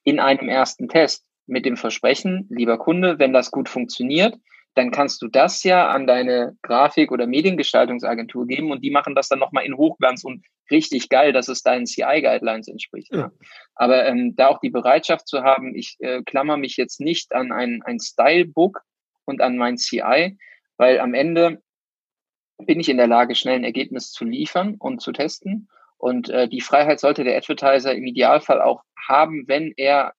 [0.04, 4.36] In einem ersten Test mit dem Versprechen, lieber Kunde, wenn das gut funktioniert,
[4.74, 9.28] dann kannst du das ja an deine Grafik- oder Mediengestaltungsagentur geben und die machen das
[9.28, 13.14] dann nochmal in Hochglanz und richtig geil, dass es deinen CI-Guidelines entspricht.
[13.14, 13.32] Ja.
[13.76, 17.52] Aber ähm, da auch die Bereitschaft zu haben, ich äh, klammer mich jetzt nicht an
[17.52, 18.82] ein, ein Style-Book
[19.26, 20.38] und an mein CI,
[20.78, 21.62] weil am Ende
[22.66, 25.68] bin ich in der Lage, schnell ein Ergebnis zu liefern und zu testen.
[25.98, 30.14] Und äh, die Freiheit sollte der Advertiser im Idealfall auch haben, wenn er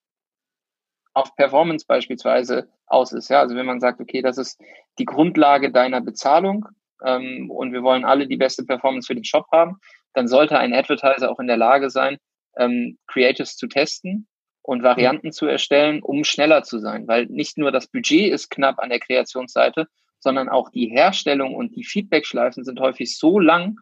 [1.13, 3.29] auf Performance beispielsweise aus ist.
[3.29, 4.59] Ja, also wenn man sagt, okay, das ist
[4.99, 6.67] die Grundlage deiner Bezahlung
[7.03, 9.77] ähm, und wir wollen alle die beste Performance für den Shop haben,
[10.13, 12.17] dann sollte ein Advertiser auch in der Lage sein,
[12.57, 14.27] ähm, Creatives zu testen
[14.61, 17.07] und Varianten zu erstellen, um schneller zu sein.
[17.07, 19.87] Weil nicht nur das Budget ist knapp an der Kreationsseite,
[20.19, 23.77] sondern auch die Herstellung und die Feedbackschleifen sind häufig so lang,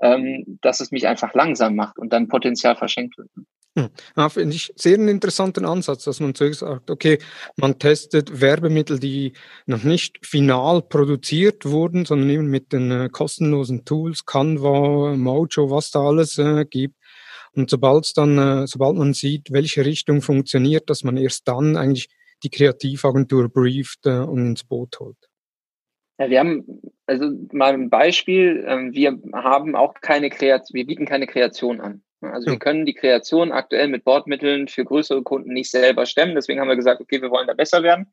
[0.00, 3.30] ähm, dass es mich einfach langsam macht und dann Potenzial verschenkt wird.
[3.76, 3.90] Hm.
[4.16, 7.18] Ja, Finde ich sehr einen interessanten Ansatz, dass man zuerst sagt, okay,
[7.56, 9.34] man testet Werbemittel, die
[9.66, 15.90] noch nicht final produziert wurden, sondern eben mit den äh, kostenlosen Tools, Canva, Mojo, was
[15.90, 16.96] da alles äh, gibt.
[17.52, 22.08] Und sobald dann, äh, sobald man sieht, welche Richtung funktioniert, dass man erst dann eigentlich
[22.42, 25.18] die Kreativagentur brieft äh, und ins Boot holt.
[26.18, 31.04] Ja, wir haben, also mal ein Beispiel, ähm, wir haben auch keine Kreation, wir bieten
[31.04, 32.02] keine Kreation an.
[32.20, 36.34] Also wir können die Kreation aktuell mit Bordmitteln für größere Kunden nicht selber stemmen.
[36.34, 38.10] Deswegen haben wir gesagt, okay, wir wollen da besser werden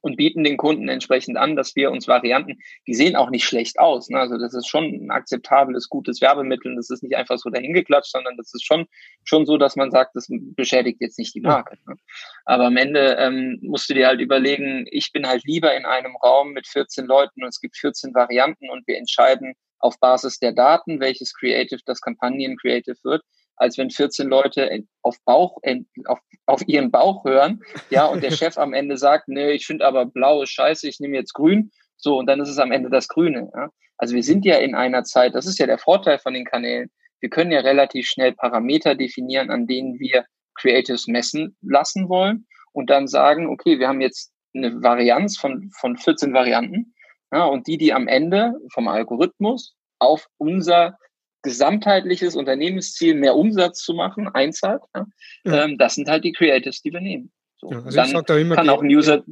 [0.00, 3.78] und bieten den Kunden entsprechend an, dass wir uns Varianten, die sehen auch nicht schlecht
[3.78, 4.08] aus.
[4.08, 4.18] Ne?
[4.18, 6.74] Also das ist schon ein akzeptables, gutes Werbemittel.
[6.76, 8.86] Das ist nicht einfach so dahingeklatscht, sondern das ist schon,
[9.24, 11.78] schon so, dass man sagt, das beschädigt jetzt nicht die Marke.
[11.86, 11.96] Ne?
[12.44, 16.16] Aber am Ende ähm, musst du dir halt überlegen, ich bin halt lieber in einem
[16.16, 20.52] Raum mit 14 Leuten und es gibt 14 Varianten und wir entscheiden auf Basis der
[20.52, 23.22] Daten, welches Creative das Kampagnen-Creative wird,
[23.56, 25.58] als wenn 14 Leute auf Bauch,
[26.06, 27.60] auf, auf ihren Bauch hören,
[27.90, 31.00] ja, und der Chef am Ende sagt, nee, ich finde aber blau ist scheiße, ich
[31.00, 33.68] nehme jetzt grün, so, und dann ist es am Ende das Grüne, ja.
[34.00, 36.90] Also wir sind ja in einer Zeit, das ist ja der Vorteil von den Kanälen,
[37.20, 42.90] wir können ja relativ schnell Parameter definieren, an denen wir Creatives messen lassen wollen und
[42.90, 46.94] dann sagen, okay, wir haben jetzt eine Varianz von, von 14 Varianten,
[47.32, 50.98] ja, und die, die am Ende vom Algorithmus auf unser
[51.42, 55.06] gesamtheitliches Unternehmensziel mehr Umsatz zu machen, einzahlt, ja,
[55.44, 55.64] ja.
[55.64, 57.30] Ähm, das sind halt die Creatives, die wir nehmen.
[57.60, 59.24] So, ja, also dann ich sag da immer kann auch ein User.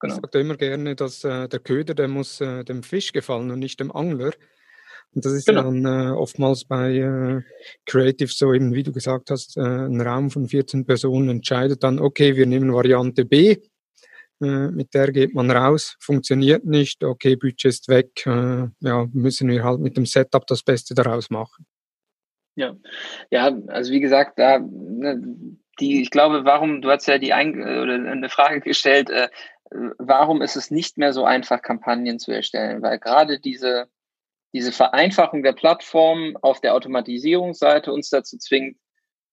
[0.00, 0.14] Genau.
[0.14, 3.50] Ich sage da immer gerne, dass äh, der Köder, der muss äh, dem Fisch gefallen
[3.50, 4.32] und nicht dem Angler.
[5.14, 5.62] Und das ist genau.
[5.62, 7.42] dann äh, oftmals bei äh,
[7.86, 12.00] Creative so eben, wie du gesagt hast, äh, ein Raum von 14 Personen entscheidet dann,
[12.00, 13.58] okay, wir nehmen Variante B,
[14.44, 19.64] mit der geht man raus, funktioniert nicht, okay, Budget ist weg, äh, ja, müssen wir
[19.64, 21.66] halt mit dem Setup das Beste daraus machen.
[22.56, 22.76] Ja,
[23.30, 25.20] ja, also wie gesagt, da ne,
[25.80, 29.28] die, ich glaube, warum, du hast ja die ein, oder eine Frage gestellt, äh,
[29.98, 32.82] warum ist es nicht mehr so einfach, Kampagnen zu erstellen?
[32.82, 33.88] Weil gerade diese,
[34.52, 38.76] diese Vereinfachung der Plattform auf der Automatisierungsseite uns dazu zwingt,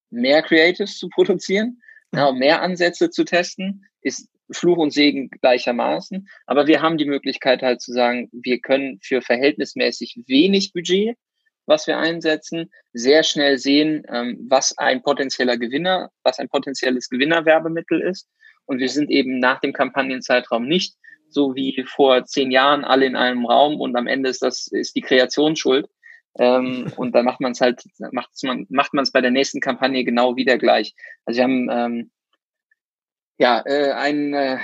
[0.10, 6.28] mehr Creatives zu produzieren, mehr Ansätze zu testen, ist Fluch und Segen gleichermaßen.
[6.46, 11.18] Aber wir haben die Möglichkeit halt zu sagen, wir können für verhältnismäßig wenig Budget,
[11.66, 18.02] was wir einsetzen, sehr schnell sehen, ähm, was ein potenzieller Gewinner, was ein potenzielles Gewinnerwerbemittel
[18.02, 18.28] ist.
[18.66, 20.96] Und wir sind eben nach dem Kampagnenzeitraum nicht
[21.30, 24.96] so wie vor zehn Jahren alle in einem Raum und am Ende ist das, ist
[24.96, 25.88] die Kreation schuld.
[26.38, 29.60] Ähm, und dann macht man es halt, macht man macht man es bei der nächsten
[29.60, 30.94] Kampagne genau wieder gleich.
[31.26, 32.12] Also wir haben ähm,
[33.42, 34.60] ja, äh, ein, äh,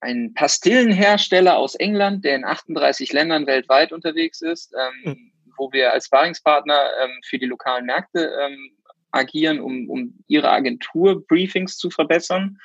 [0.00, 5.32] ein Pastillenhersteller aus England, der in 38 Ländern weltweit unterwegs ist, ähm, mhm.
[5.58, 8.70] wo wir als Sparingspartner ähm, für die lokalen Märkte ähm,
[9.10, 12.56] agieren, um, um ihre Agentur-Briefings zu verbessern.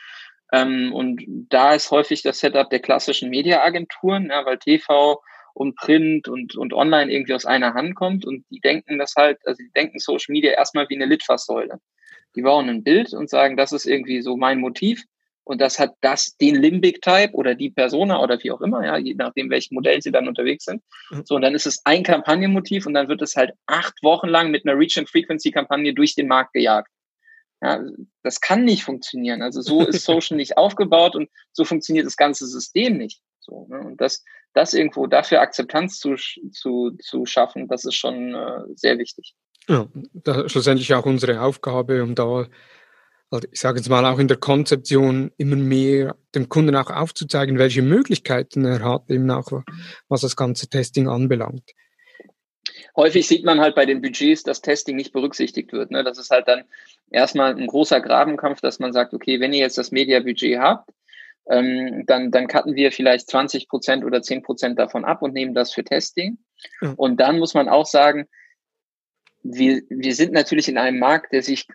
[0.53, 5.21] Ähm, und da ist häufig das Setup der klassischen Media-Agenturen, ja, weil TV
[5.53, 9.45] und Print und, und Online irgendwie aus einer Hand kommt und die denken das halt,
[9.45, 11.81] also die denken Social Media erstmal wie eine Litfaßsäule.
[12.37, 15.03] Die bauen ein Bild und sagen, das ist irgendwie so mein Motiv
[15.47, 18.97] und das hat das den Limbic Type oder die Persona oder wie auch immer, ja,
[18.97, 20.83] je nachdem, welchen Modell sie dann unterwegs sind.
[21.09, 21.23] Mhm.
[21.25, 24.51] So, und dann ist es ein Kampagnenmotiv und dann wird es halt acht Wochen lang
[24.51, 26.91] mit einer Reach and Frequency Kampagne durch den Markt gejagt.
[27.61, 27.81] Ja,
[28.23, 29.41] das kann nicht funktionieren.
[29.41, 33.21] Also so ist Social nicht aufgebaut und so funktioniert das ganze System nicht.
[33.39, 33.79] So, ne?
[33.79, 36.15] Und das, das irgendwo dafür Akzeptanz zu,
[36.51, 39.33] zu, zu schaffen, das ist schon äh, sehr wichtig.
[39.69, 42.47] Ja, das ist schlussendlich auch unsere Aufgabe, um da
[43.29, 47.57] also ich sage jetzt mal auch in der Konzeption immer mehr dem Kunden auch aufzuzeigen,
[47.57, 49.63] welche Möglichkeiten er hat, eben auch
[50.07, 51.71] was das ganze Testing anbelangt.
[52.95, 55.91] Häufig sieht man halt bei den Budgets, dass Testing nicht berücksichtigt wird.
[55.91, 56.03] Ne?
[56.03, 56.63] Das ist halt dann
[57.11, 60.89] erstmal ein großer Grabenkampf, dass man sagt, okay, wenn ihr jetzt das Media-Budget habt,
[61.49, 65.53] ähm, dann, dann cutten wir vielleicht 20 Prozent oder 10 Prozent davon ab und nehmen
[65.53, 66.37] das für Testing.
[66.81, 66.93] Mhm.
[66.95, 68.27] Und dann muss man auch sagen,
[69.43, 71.67] wir, wir sind natürlich in einem Markt, der sich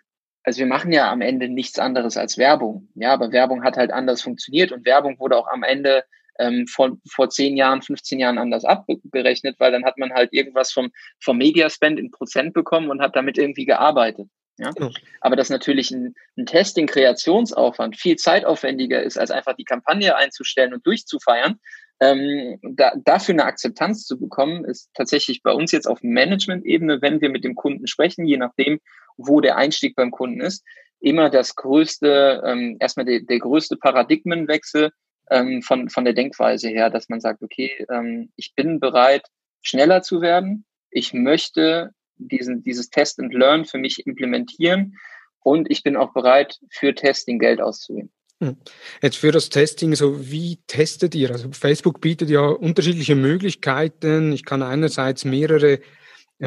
[0.43, 2.89] also wir machen ja am Ende nichts anderes als Werbung.
[2.95, 6.03] Ja, aber Werbung hat halt anders funktioniert und Werbung wurde auch am Ende
[6.39, 10.71] ähm, vor, vor zehn Jahren, 15 Jahren anders abgerechnet, weil dann hat man halt irgendwas
[10.71, 14.27] vom, vom Mediaspend in Prozent bekommen und hat damit irgendwie gearbeitet.
[14.57, 14.71] Ja?
[14.77, 14.89] ja.
[15.21, 20.85] Aber dass natürlich ein, ein Testing-Kreationsaufwand viel zeitaufwendiger ist, als einfach die Kampagne einzustellen und
[20.85, 21.59] durchzufeiern,
[21.99, 27.21] ähm, da, dafür eine Akzeptanz zu bekommen, ist tatsächlich bei uns jetzt auf Management-Ebene, wenn
[27.21, 28.79] wir mit dem Kunden sprechen, je nachdem,
[29.17, 30.63] wo der Einstieg beim Kunden ist,
[30.99, 34.91] immer das größte, ähm, erstmal der, der größte Paradigmenwechsel
[35.29, 39.25] ähm, von, von der Denkweise her, dass man sagt, okay, ähm, ich bin bereit,
[39.61, 40.65] schneller zu werden.
[40.91, 44.97] Ich möchte diesen, dieses Test and Learn für mich implementieren
[45.39, 48.11] und ich bin auch bereit, für Testing Geld auszugeben.
[48.39, 48.57] Hm.
[49.01, 51.31] Jetzt für das Testing, so wie testet ihr?
[51.31, 54.31] Also Facebook bietet ja unterschiedliche Möglichkeiten.
[54.31, 55.79] Ich kann einerseits mehrere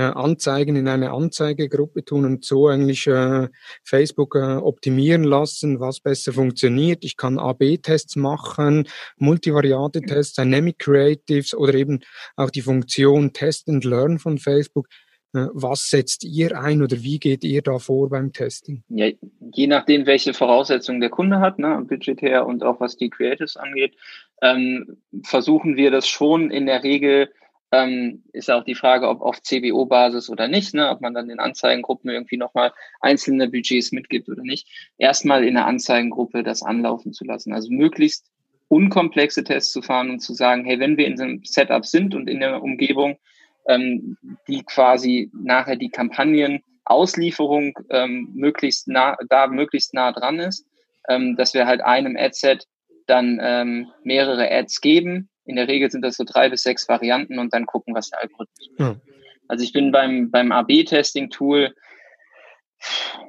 [0.01, 3.49] Anzeigen in eine Anzeigegruppe tun und so eigentlich äh,
[3.84, 7.05] Facebook äh, optimieren lassen, was besser funktioniert.
[7.05, 8.88] Ich kann AB-Tests machen,
[9.18, 12.01] Multivariate-Tests, Dynamic Creatives oder eben
[12.36, 14.88] auch die Funktion Test and Learn von Facebook.
[15.34, 18.82] Äh, was setzt ihr ein oder wie geht ihr da vor beim Testing?
[18.88, 19.11] Ja,
[19.53, 23.97] je nachdem, welche Voraussetzungen der Kunde hat, ne, budgetär und auch was die Creatives angeht,
[24.42, 27.30] ähm, versuchen wir das schon in der Regel
[27.73, 31.41] ähm, ist auch die Frage, ob auf CBO-Basis oder nicht, ne, ob man dann in
[31.41, 37.25] Anzeigengruppen irgendwie nochmal einzelne Budgets mitgibt oder nicht, erstmal in der Anzeigengruppe das anlaufen zu
[37.25, 37.53] lassen.
[37.53, 38.27] Also möglichst
[38.69, 42.29] unkomplexe Tests zu fahren und zu sagen, hey, wenn wir in diesem Setup sind und
[42.29, 43.19] in der Umgebung,
[43.69, 44.17] ähm,
[44.49, 50.67] die quasi nachher die Kampagnenauslieferung ähm, möglichst nah, da möglichst nah dran ist,
[51.09, 52.67] ähm, dass wir halt einem Adset
[53.07, 55.29] dann ähm, mehrere Ads geben.
[55.47, 58.22] In der Regel sind das so drei bis sechs Varianten und dann gucken, was der
[58.22, 58.70] Algorithmus.
[58.78, 58.97] Ja.
[59.49, 61.74] Also ich bin beim, beim AB-Testing-Tool,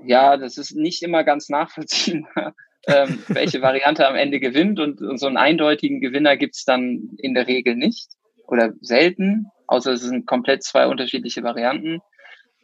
[0.05, 2.55] ja, das ist nicht immer ganz nachvollziehbar,
[2.87, 7.33] ähm, welche Variante am Ende gewinnt und, und so einen eindeutigen Gewinner gibt's dann in
[7.33, 8.09] der Regel nicht
[8.47, 12.01] oder selten außer es sind komplett zwei unterschiedliche Varianten.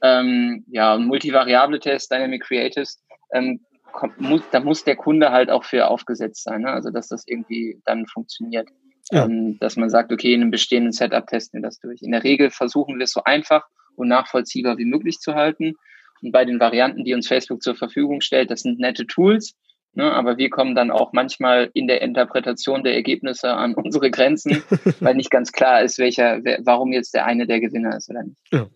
[0.01, 3.01] Ähm, ja, multivariable Tests, Dynamic Creatives,
[3.31, 6.71] ähm, kommt, muss, da muss der Kunde halt auch für aufgesetzt sein, ne?
[6.71, 8.67] also dass das irgendwie dann funktioniert.
[9.11, 9.25] Ja.
[9.25, 12.01] Ähm, dass man sagt, okay, in einem bestehenden Setup testen wir das durch.
[12.01, 15.75] In der Regel versuchen wir es so einfach und nachvollziehbar wie möglich zu halten.
[16.21, 19.55] Und bei den Varianten, die uns Facebook zur Verfügung stellt, das sind nette Tools,
[19.95, 24.63] Ne, aber wir kommen dann auch manchmal in der Interpretation der Ergebnisse an unsere Grenzen,
[24.99, 28.23] weil nicht ganz klar ist, welcher, wer, warum jetzt der eine der Gewinner ist oder
[28.23, 28.37] nicht.
[28.51, 28.67] Ja.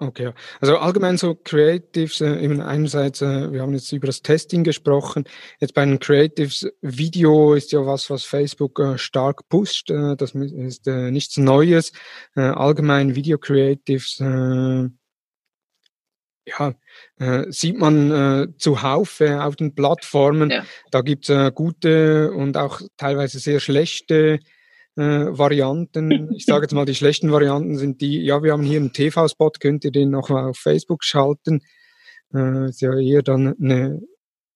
[0.00, 4.62] Okay, also allgemein so Creatives, äh, eben einerseits, äh, wir haben jetzt über das Testing
[4.62, 5.24] gesprochen,
[5.58, 10.36] jetzt bei den Creatives, Video ist ja was, was Facebook äh, stark pusht, äh, das
[10.36, 11.90] ist äh, nichts Neues,
[12.36, 14.88] äh, allgemein Video Creatives, äh,
[16.48, 16.74] ja,
[17.18, 20.50] äh, sieht man äh, zuhauf äh, auf den Plattformen.
[20.50, 20.64] Ja.
[20.90, 24.38] Da gibt's äh, gute und auch teilweise sehr schlechte
[24.98, 26.32] äh, Varianten.
[26.34, 29.52] Ich sage jetzt mal, die schlechten Varianten sind die, ja, wir haben hier einen TV-Spot,
[29.60, 31.60] könnt ihr den noch auf Facebook schalten.
[32.34, 34.02] Äh, ist ja eher dann eine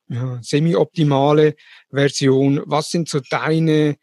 [0.08, 1.54] ja, semi-optimale
[1.90, 2.60] Version.
[2.66, 3.96] Was sind so deine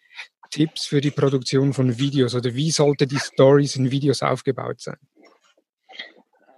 [0.49, 4.97] Tipps für die Produktion von Videos oder wie sollte die Stories in Videos aufgebaut sein?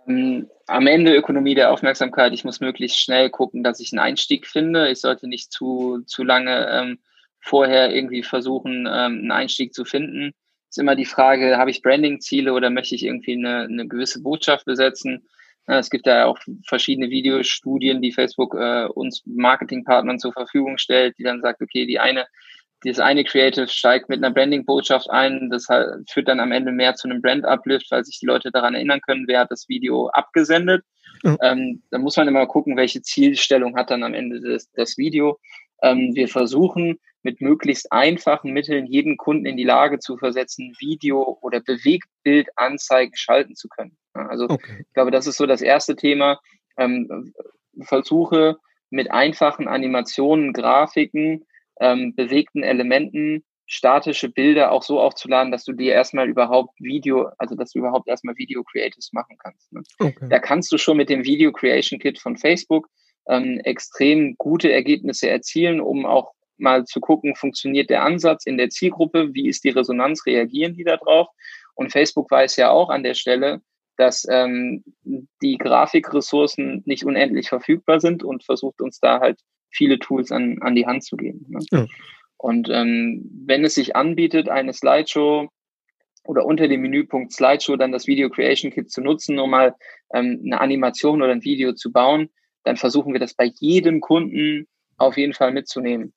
[0.08, 2.34] Ähm, am Ende Ökonomie der Aufmerksamkeit.
[2.34, 4.90] Ich muss möglichst schnell gucken, dass ich einen Einstieg finde.
[4.90, 7.00] Ich sollte nicht zu, zu lange ähm,
[7.42, 10.32] vorher irgendwie versuchen, ähm, einen Einstieg zu finden.
[10.70, 14.66] Ist immer die Frage, habe ich Branding-Ziele oder möchte ich irgendwie eine, eine gewisse Botschaft
[14.66, 15.28] besetzen?
[15.68, 21.24] Es gibt ja auch verschiedene Videostudien, die Facebook äh, uns Marketingpartnern zur Verfügung stellt, die
[21.24, 22.26] dann sagt, okay, die eine
[22.84, 25.68] das eine Creative steigt mit einer Branding-Botschaft ein, das
[26.10, 29.28] führt dann am Ende mehr zu einem Brand-Uplift, weil sich die Leute daran erinnern können,
[29.28, 30.84] wer hat das Video abgesendet.
[31.24, 31.38] Mhm.
[31.42, 35.40] Ähm, da muss man immer gucken, welche Zielstellung hat dann am Ende das, das Video.
[35.84, 41.38] Ähm, wir versuchen mit möglichst einfachen Mitteln jeden Kunden in die Lage zu versetzen, Video-
[41.42, 43.98] oder Bewegtbildanzeigen schalten zu können.
[44.14, 44.86] Also okay.
[44.88, 46.40] ich glaube, das ist so das erste Thema.
[46.78, 47.34] Ähm,
[47.82, 48.58] versuche
[48.90, 51.46] mit einfachen Animationen, Grafiken
[51.80, 57.56] ähm, bewegten Elementen statische Bilder auch so aufzuladen, dass du dir erstmal überhaupt Video, also
[57.56, 59.72] dass du überhaupt erstmal Video Creatives machen kannst.
[59.72, 59.82] Ne?
[59.98, 60.28] Okay.
[60.30, 62.90] Da kannst du schon mit dem Video Creation Kit von Facebook
[63.30, 68.70] ähm, extrem gute Ergebnisse erzielen, um auch mal zu gucken, funktioniert der Ansatz in der
[68.70, 71.28] Zielgruppe, wie ist die Resonanz, reagieren die da drauf?
[71.76, 73.62] Und Facebook weiß ja auch an der Stelle,
[73.98, 74.84] dass ähm,
[75.42, 79.40] die Grafikressourcen nicht unendlich verfügbar sind und versucht uns da halt
[79.70, 81.46] viele Tools an, an die Hand zu geben.
[81.50, 81.60] Ne?
[81.72, 81.86] Ja.
[82.38, 85.50] Und ähm, wenn es sich anbietet, eine Slideshow
[86.24, 89.76] oder unter dem Menüpunkt Slideshow dann das Video Creation Kit zu nutzen, um mal
[90.14, 92.30] ähm, eine Animation oder ein Video zu bauen,
[92.64, 96.14] dann versuchen wir das bei jedem Kunden auf jeden Fall mitzunehmen.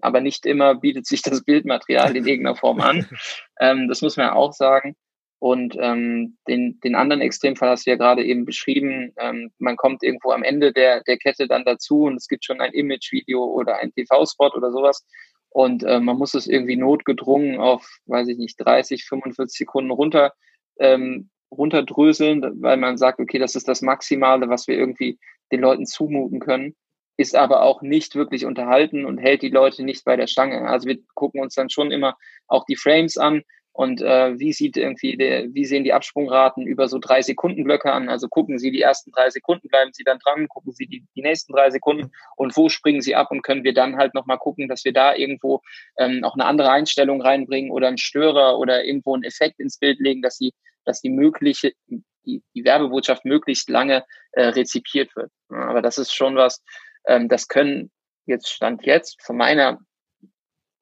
[0.00, 3.06] Aber nicht immer bietet sich das Bildmaterial in irgendeiner Form an.
[3.60, 4.94] Ähm, das muss man ja auch sagen.
[5.40, 9.12] Und ähm, den, den anderen Extremfall hast du ja gerade eben beschrieben.
[9.18, 12.60] Ähm, man kommt irgendwo am Ende der, der Kette dann dazu und es gibt schon
[12.60, 15.04] ein Image-Video oder ein TV-Spot oder sowas.
[15.50, 20.32] Und äh, man muss es irgendwie notgedrungen auf, weiß ich nicht, 30, 45 Sekunden runter,
[20.78, 25.18] ähm, runterdröseln, weil man sagt, okay, das ist das Maximale, was wir irgendwie
[25.50, 26.74] den Leuten zumuten können.
[27.18, 30.68] Ist aber auch nicht wirklich unterhalten und hält die Leute nicht bei der Stange.
[30.68, 32.16] Also wir gucken uns dann schon immer
[32.46, 33.42] auch die Frames an
[33.72, 37.92] und äh, wie sieht irgendwie der, wie sehen die Absprungraten über so drei Sekunden Blöcke
[37.92, 38.08] an?
[38.08, 41.22] Also gucken Sie die ersten drei Sekunden, bleiben Sie dann dran, gucken Sie die, die
[41.22, 44.68] nächsten drei Sekunden und wo springen Sie ab und können wir dann halt nochmal gucken,
[44.68, 45.62] dass wir da irgendwo
[45.96, 50.00] ähm, auch eine andere Einstellung reinbringen oder einen Störer oder irgendwo einen Effekt ins Bild
[50.00, 50.54] legen, dass sie,
[50.84, 55.30] dass die mögliche, die, die Werbebotschaft möglichst lange äh, rezipiert wird.
[55.50, 56.64] Aber das ist schon was,
[57.08, 57.90] ähm, das können
[58.26, 59.80] jetzt Stand jetzt von meiner,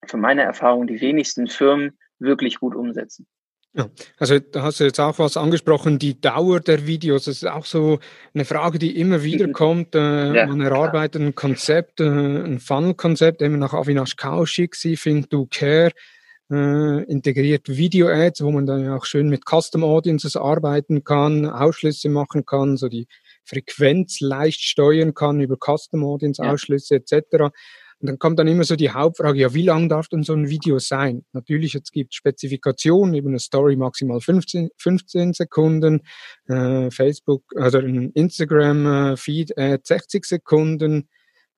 [0.06, 3.26] von meiner Erfahrung die wenigsten Firmen wirklich gut umsetzen.
[3.74, 7.26] Ja, also da hast du jetzt auch was angesprochen, die Dauer der Videos.
[7.26, 7.98] Das ist auch so
[8.32, 9.94] eine Frage, die immer wieder kommt.
[9.94, 11.28] Äh, ja, man erarbeitet klar.
[11.28, 15.92] ein Konzept, äh, ein Funnel-Konzept, eben nach Avinash Kaushik, Sie Think Do Care,
[16.50, 22.46] äh, integriert Video-Ads, wo man dann auch schön mit Custom Audiences arbeiten kann, Ausschlüsse machen
[22.46, 23.06] kann, so die
[23.46, 27.18] Frequenz leicht steuern kann über Custom Audience Ausschlüsse ja.
[27.18, 27.52] etc.
[27.98, 30.50] Und dann kommt dann immer so die Hauptfrage, ja, wie lang darf denn so ein
[30.50, 31.24] Video sein?
[31.32, 36.02] Natürlich, jetzt gibt Spezifikationen, eben eine Story maximal 15, 15 Sekunden,
[36.46, 41.08] äh, Facebook, also ein Instagram-Feed äh, 60 Sekunden.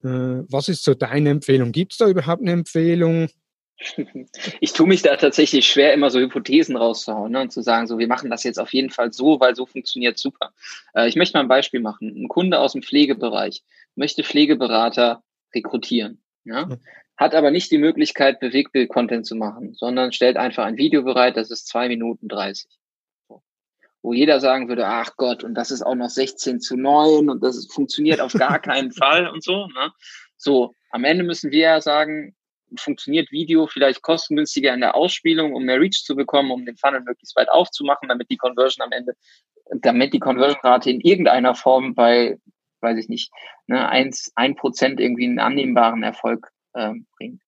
[0.05, 0.09] Äh,
[0.49, 1.72] was ist so deine Empfehlung?
[1.72, 3.28] Gibt es da überhaupt eine Empfehlung?
[4.61, 7.99] Ich tue mich da tatsächlich schwer, immer so Hypothesen rauszuhauen ne, und zu sagen, so
[7.99, 10.53] wir machen das jetzt auf jeden Fall so, weil so funktioniert super.
[10.95, 12.09] Äh, ich möchte mal ein Beispiel machen.
[12.16, 13.62] Ein Kunde aus dem Pflegebereich
[13.95, 15.22] möchte Pflegeberater
[15.55, 16.22] rekrutieren.
[16.45, 16.68] Ja?
[17.16, 21.51] Hat aber nicht die Möglichkeit, Bewegbild-Content zu machen, sondern stellt einfach ein Video bereit, das
[21.51, 22.70] ist zwei Minuten 30.
[24.01, 27.43] Wo jeder sagen würde, ach Gott, und das ist auch noch 16 zu 9 und
[27.43, 29.66] das funktioniert auf gar keinen Fall und so.
[29.66, 29.93] Ne?
[30.37, 32.37] So, am Ende müssen wir ja sagen,
[32.76, 37.00] funktioniert Video vielleicht kostengünstiger in der Ausspielung, um mehr Reach zu bekommen, um den Funnel
[37.00, 39.14] möglichst weit aufzumachen, damit die Conversion am Ende,
[39.70, 42.38] damit die Conversion-Rate in irgendeiner Form bei
[42.80, 43.32] weiß ich nicht,
[43.66, 47.42] ne, eins, ein Prozent irgendwie einen annehmbaren Erfolg ähm, bringt.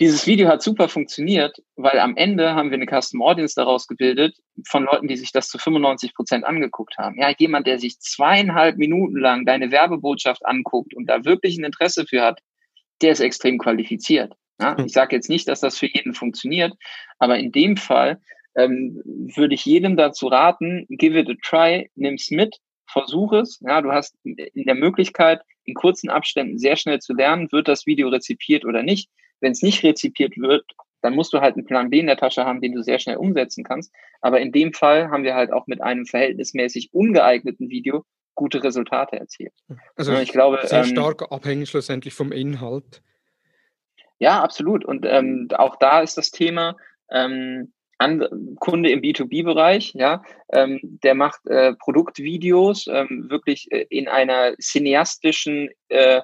[0.00, 4.36] Dieses Video hat super funktioniert, weil am Ende haben wir eine Custom Audience daraus gebildet
[4.66, 7.16] von Leuten, die sich das zu 95 Prozent angeguckt haben.
[7.20, 12.06] Ja, jemand, der sich zweieinhalb Minuten lang deine Werbebotschaft anguckt und da wirklich ein Interesse
[12.06, 12.40] für hat,
[13.00, 14.34] der ist extrem qualifiziert.
[14.60, 14.86] Ja, hm.
[14.86, 16.74] ich sage jetzt nicht, dass das für jeden funktioniert,
[17.18, 18.20] aber in dem Fall
[18.54, 23.60] ähm, würde ich jedem dazu raten, give it a try, nimm's mit, versuch es.
[23.60, 27.86] Ja, du hast in der Möglichkeit, in kurzen Abständen sehr schnell zu lernen, wird das
[27.86, 29.08] Video rezipiert oder nicht.
[29.40, 30.64] Wenn es nicht rezipiert wird,
[31.00, 33.16] dann musst du halt einen Plan B in der Tasche haben, den du sehr schnell
[33.16, 33.92] umsetzen kannst.
[34.20, 38.04] Aber in dem Fall haben wir halt auch mit einem verhältnismäßig ungeeigneten Video
[38.34, 39.52] gute Resultate erzielt.
[39.96, 43.02] Also ich glaube, sehr ähm, stark abhängig schlussendlich vom Inhalt.
[44.18, 44.84] Ja, absolut.
[44.84, 46.76] Und ähm, auch da ist das Thema,
[47.10, 50.22] ähm, an, Kunde im B2B-Bereich, ja,
[50.52, 56.22] ähm, der macht äh, Produktvideos ähm, wirklich äh, in einer cineastischen äh,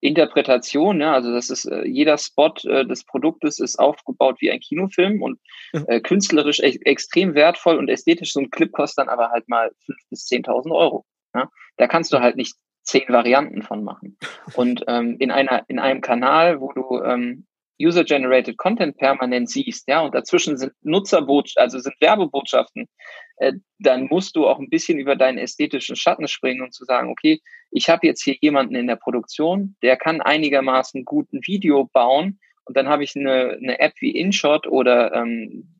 [0.00, 4.60] Interpretation, ja, also das ist äh, jeder Spot äh, des Produktes ist aufgebaut wie ein
[4.60, 5.40] Kinofilm und
[5.72, 8.32] äh, künstlerisch e extrem wertvoll und ästhetisch.
[8.32, 11.04] So ein Clip kostet dann aber halt mal fünf bis zehntausend Euro.
[11.38, 11.50] Ja?
[11.76, 14.16] Da kannst du halt nicht zehn Varianten von machen.
[14.54, 17.46] Und ähm, in einer in einem Kanal, wo du ähm,
[17.80, 22.88] User-Generated Content permanent siehst, ja, und dazwischen sind Nutzerbotschaften, also sind Werbebotschaften,
[23.36, 27.10] äh, dann musst du auch ein bisschen über deinen ästhetischen Schatten springen und zu sagen,
[27.10, 31.84] okay, ich habe jetzt hier jemanden in der Produktion, der kann einigermaßen gut ein Video
[31.92, 35.74] bauen und dann habe ich eine, eine App wie InShot oder ähm,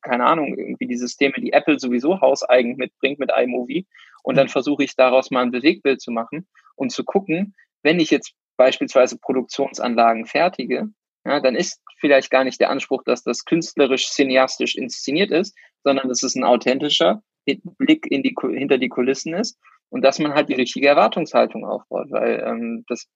[0.00, 3.86] keine Ahnung, irgendwie die Systeme, die Apple sowieso hauseigen mitbringt mit iMovie
[4.22, 8.10] und dann versuche ich daraus mal ein Bewegbild zu machen und zu gucken, wenn ich
[8.10, 10.88] jetzt beispielsweise Produktionsanlagen fertige,
[11.24, 16.08] ja, dann ist vielleicht gar nicht der Anspruch, dass das künstlerisch cineastisch inszeniert ist, sondern
[16.08, 19.58] dass es ein authentischer Blick in die, hinter die Kulissen ist
[19.88, 23.08] und dass man halt die richtige Erwartungshaltung aufbaut, weil ähm, das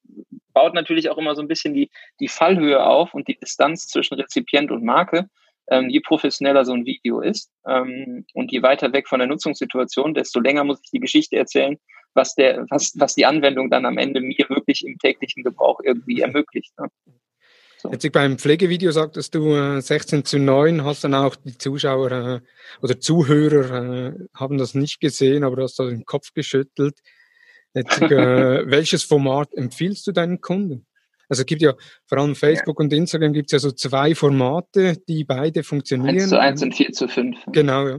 [0.52, 1.90] baut natürlich auch immer so ein bisschen die,
[2.20, 5.28] die Fallhöhe auf und die Distanz zwischen Rezipient und Marke.
[5.68, 10.14] Ähm, je professioneller so ein Video ist ähm, und je weiter weg von der Nutzungssituation,
[10.14, 11.76] desto länger muss ich die Geschichte erzählen,
[12.14, 16.20] was der, was, was die Anwendung dann am Ende mir wirklich im täglichen Gebrauch irgendwie
[16.20, 16.72] ermöglicht.
[16.78, 16.88] Ne?
[17.78, 17.90] So.
[17.90, 22.40] Jetzt beim Pflegevideo sagtest du äh, 16 zu 9, hast dann auch die Zuschauer äh,
[22.80, 26.98] oder Zuhörer äh, haben das nicht gesehen, aber du hast da den Kopf geschüttelt.
[27.74, 28.08] Jetzt, äh,
[28.70, 30.86] welches Format empfiehlst du deinen Kunden?
[31.28, 31.74] Also es gibt ja
[32.06, 32.84] vor allem Facebook ja.
[32.84, 36.16] und Instagram gibt es ja so zwei Formate, die beide funktionieren.
[36.16, 37.38] 1 zu 1 und 4 zu 5.
[37.48, 37.98] Genau, ja.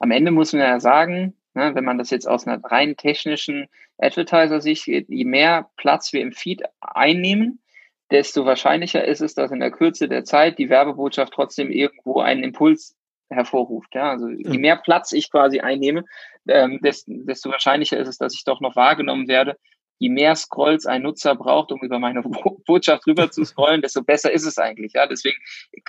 [0.00, 3.66] Am Ende muss man ja sagen, ne, wenn man das jetzt aus einer rein technischen
[3.98, 7.62] Advertiser-Sicht geht, je mehr Platz wir im Feed einnehmen,
[8.10, 12.44] desto wahrscheinlicher ist es, dass in der Kürze der Zeit die Werbebotschaft trotzdem irgendwo einen
[12.44, 12.94] Impuls
[13.30, 13.94] hervorruft.
[13.94, 14.10] Ja?
[14.10, 16.04] Also je mehr Platz ich quasi einnehme,
[16.46, 19.56] ähm, desto, desto wahrscheinlicher ist es, dass ich doch noch wahrgenommen werde,
[20.02, 22.22] je mehr Scrolls ein Nutzer braucht, um über meine
[22.66, 24.94] Botschaft rüber zu scrollen, desto besser ist es eigentlich.
[24.94, 25.38] Ja, deswegen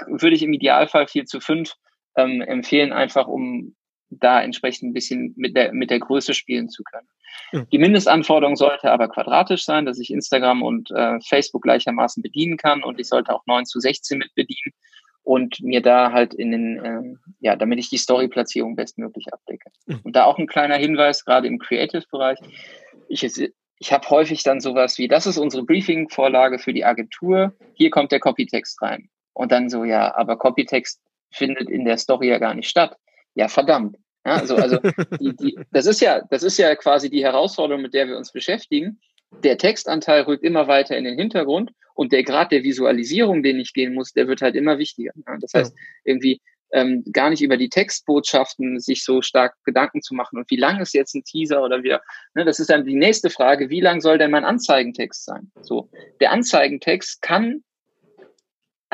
[0.08, 1.74] würde ich im Idealfall 4 zu 5
[2.18, 3.76] ähm, empfehlen, einfach um
[4.12, 7.08] da entsprechend ein bisschen mit der, mit der Größe spielen zu können.
[7.72, 12.84] Die Mindestanforderung sollte aber quadratisch sein, dass ich Instagram und äh, Facebook gleichermaßen bedienen kann
[12.84, 14.74] und ich sollte auch 9 zu 16 mit bedienen
[15.24, 19.72] und mir da halt in den, äh, ja, damit ich die Story-Platzierung bestmöglich abdecke.
[19.88, 20.02] Mhm.
[20.04, 22.38] Und da auch ein kleiner Hinweis, gerade im Creative-Bereich.
[23.08, 23.24] Ich,
[23.84, 28.14] ich habe häufig dann sowas wie, das ist unsere Briefing-Vorlage für die Agentur, hier kommt
[28.14, 29.10] der Copytext rein.
[29.34, 32.96] Und dann so, ja, aber Copytext findet in der Story ja gar nicht statt.
[33.36, 33.98] Ja, verdammt.
[34.26, 34.78] Ja, also, also
[35.20, 38.32] die, die, das ist ja, das ist ja quasi die Herausforderung, mit der wir uns
[38.32, 39.02] beschäftigen.
[39.44, 43.74] Der Textanteil rückt immer weiter in den Hintergrund und der Grad der Visualisierung, den ich
[43.74, 45.12] gehen muss, der wird halt immer wichtiger.
[45.28, 45.76] Ja, das heißt,
[46.06, 46.40] irgendwie
[46.74, 50.82] ähm, gar nicht über die Textbotschaften sich so stark Gedanken zu machen und wie lang
[50.82, 52.02] ist jetzt ein Teaser oder wieder,
[52.34, 55.52] ne, das ist dann die nächste Frage, wie lang soll denn mein Anzeigentext sein?
[55.62, 57.64] So, der Anzeigentext kann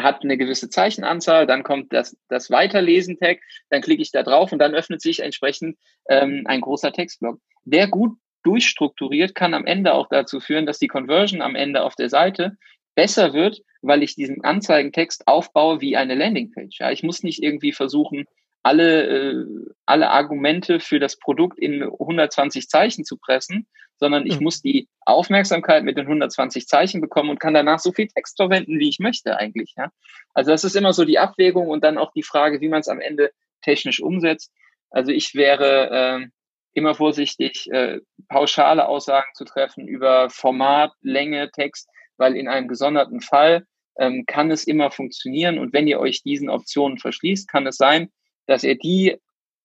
[0.04, 4.60] hat eine gewisse Zeichenanzahl, dann kommt das, das Weiterlesen-Tag, dann klicke ich da drauf und
[4.60, 5.78] dann öffnet sich entsprechend
[6.08, 7.40] ähm, ein großer Textblock.
[7.66, 11.96] Der gut durchstrukturiert kann am Ende auch dazu führen, dass die Conversion am Ende auf
[11.96, 12.58] der Seite
[13.00, 16.82] besser wird, weil ich diesen Anzeigentext aufbaue wie eine Landingpage.
[16.82, 18.26] Ja, ich muss nicht irgendwie versuchen,
[18.62, 19.46] alle, äh,
[19.86, 24.44] alle Argumente für das Produkt in 120 Zeichen zu pressen, sondern ich mhm.
[24.44, 28.80] muss die Aufmerksamkeit mit den 120 Zeichen bekommen und kann danach so viel Text verwenden,
[28.80, 29.76] wie ich möchte eigentlich.
[29.78, 29.94] Ja?
[30.34, 32.90] Also das ist immer so die Abwägung und dann auch die Frage, wie man es
[32.90, 33.32] am Ende
[33.62, 34.52] technisch umsetzt.
[34.90, 36.28] Also ich wäre äh,
[36.74, 41.88] immer vorsichtig, äh, pauschale Aussagen zu treffen über Format, Länge, Text,
[42.20, 43.66] weil in einem gesonderten Fall
[43.98, 48.10] ähm, kann es immer funktionieren und wenn ihr euch diesen Optionen verschließt, kann es sein,
[48.46, 49.18] dass ihr die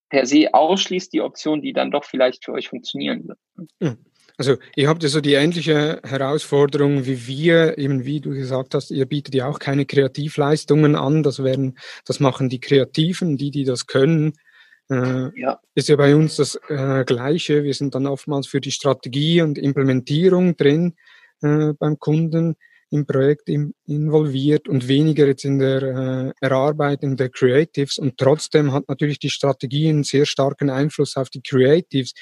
[0.09, 3.99] per se ausschließt, die Option, die dann doch vielleicht für euch funktionieren wird.
[4.37, 8.91] Also ihr habt ja so die ähnliche Herausforderung wie wir, eben wie du gesagt hast,
[8.91, 13.65] ihr bietet ja auch keine Kreativleistungen an, das werden, das machen die Kreativen, die, die
[13.65, 14.35] das können.
[14.91, 15.61] Äh, ja.
[15.75, 17.63] Ist ja bei uns das äh, Gleiche.
[17.63, 20.95] Wir sind dann oftmals für die Strategie und Implementierung drin
[21.45, 22.57] äh, beim Kunden
[22.95, 27.99] im Projekt im, involviert und weniger jetzt in der äh, Erarbeitung der Creatives.
[27.99, 32.15] Und trotzdem hat natürlich die Strategie einen sehr starken Einfluss auf die Creatives.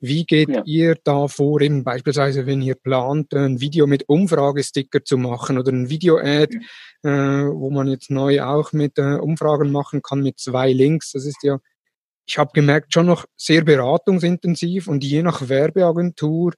[0.00, 0.62] Wie geht ja.
[0.64, 5.70] ihr da vor, eben beispielsweise, wenn ihr plant, ein Video mit Umfragesticker zu machen oder
[5.72, 6.58] ein Video-Ad,
[7.02, 7.42] ja.
[7.42, 11.12] äh, wo man jetzt neu auch mit äh, Umfragen machen kann mit zwei Links.
[11.12, 11.58] Das ist ja,
[12.26, 16.54] ich habe gemerkt, schon noch sehr beratungsintensiv und je nach Werbeagentur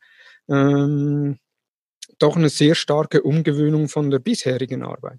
[0.49, 1.39] ähm,
[2.19, 5.19] doch eine sehr starke Umgewöhnung von der bisherigen Arbeit.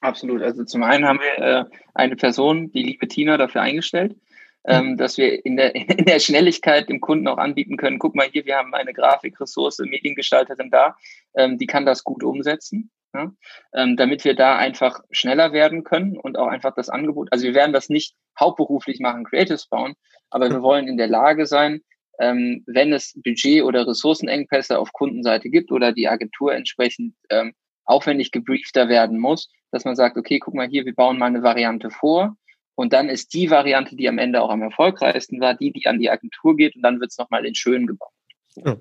[0.00, 0.42] Absolut.
[0.42, 4.16] Also zum einen haben wir äh, eine Person, die liebe Tina, dafür eingestellt,
[4.64, 4.96] ähm, mhm.
[4.96, 8.44] dass wir in der, in der Schnelligkeit dem Kunden auch anbieten können, guck mal hier,
[8.44, 10.96] wir haben eine Grafikressource, Mediengestalterin da,
[11.36, 12.90] ähm, die kann das gut umsetzen.
[13.14, 13.30] Ja,
[13.74, 17.52] ähm, damit wir da einfach schneller werden können und auch einfach das Angebot, also wir
[17.52, 19.96] werden das nicht hauptberuflich machen, Creatives bauen,
[20.30, 21.82] aber wir wollen in der Lage sein,
[22.18, 27.54] ähm, wenn es Budget- oder Ressourcenengpässe auf Kundenseite gibt oder die Agentur entsprechend ähm,
[27.84, 31.42] aufwendig gebriefter werden muss, dass man sagt, okay, guck mal hier, wir bauen mal eine
[31.42, 32.36] Variante vor
[32.74, 35.98] und dann ist die Variante, die am Ende auch am erfolgreichsten war, die, die an
[35.98, 38.12] die Agentur geht und dann wird es nochmal in schön gebaut.
[38.56, 38.76] Ja.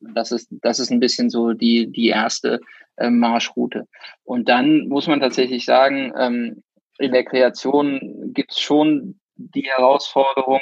[0.00, 2.60] Das ist, das ist ein bisschen so die, die erste
[2.96, 3.86] äh, Marschroute.
[4.24, 6.62] Und dann muss man tatsächlich sagen, ähm,
[6.98, 9.20] in der Kreation gibt es schon
[9.54, 10.60] die Herausforderung,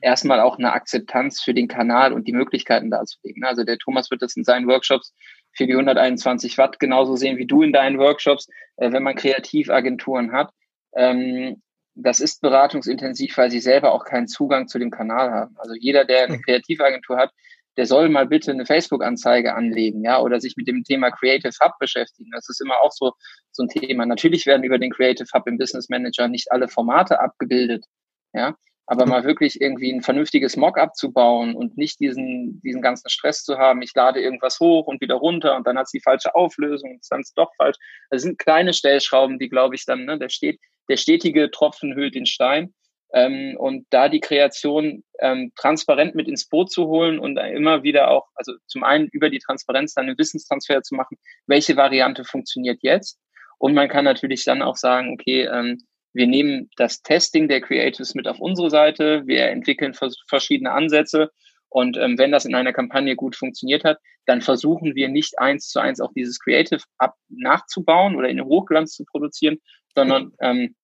[0.00, 3.44] erstmal auch eine Akzeptanz für den Kanal und die Möglichkeiten darzulegen.
[3.44, 5.14] Also der Thomas wird das in seinen Workshops
[5.52, 10.32] für die 121 Watt genauso sehen wie du in deinen Workshops, äh, wenn man Kreativagenturen
[10.32, 10.50] hat.
[10.94, 11.62] Ähm,
[11.94, 15.54] das ist beratungsintensiv, weil sie selber auch keinen Zugang zu dem Kanal haben.
[15.58, 16.42] Also jeder, der eine hm.
[16.42, 17.30] Kreativagentur hat,
[17.76, 21.72] der soll mal bitte eine Facebook-Anzeige anlegen, ja, oder sich mit dem Thema Creative Hub
[21.78, 22.30] beschäftigen.
[22.32, 23.12] Das ist immer auch so,
[23.50, 24.04] so ein Thema.
[24.04, 27.84] Natürlich werden über den Creative Hub im Business Manager nicht alle Formate abgebildet,
[28.32, 28.56] ja,
[28.86, 33.44] aber mal wirklich irgendwie ein vernünftiges Mock-up zu bauen und nicht diesen, diesen ganzen Stress
[33.44, 36.34] zu haben, ich lade irgendwas hoch und wieder runter und dann hat es die falsche
[36.34, 37.76] Auflösung und dann ist doch falsch.
[38.10, 42.14] Das sind kleine Stellschrauben, die, glaube ich, dann, ne, der, steht, der stetige Tropfen hüllt
[42.14, 42.74] den Stein.
[43.14, 48.10] Ähm, und da die Kreation ähm, transparent mit ins Boot zu holen und immer wieder
[48.10, 52.78] auch, also zum einen über die Transparenz dann einen Wissenstransfer zu machen, welche Variante funktioniert
[52.80, 53.18] jetzt.
[53.58, 55.78] Und man kann natürlich dann auch sagen, okay, ähm,
[56.12, 59.22] wir nehmen das Testing der Creatives mit auf unsere Seite.
[59.26, 59.94] Wir entwickeln
[60.28, 61.30] verschiedene Ansätze.
[61.68, 65.68] Und ähm, wenn das in einer Kampagne gut funktioniert hat, dann versuchen wir nicht eins
[65.68, 69.58] zu eins auch dieses Creative ab nachzubauen oder in Hochglanz zu produzieren,
[69.94, 70.74] sondern ähm,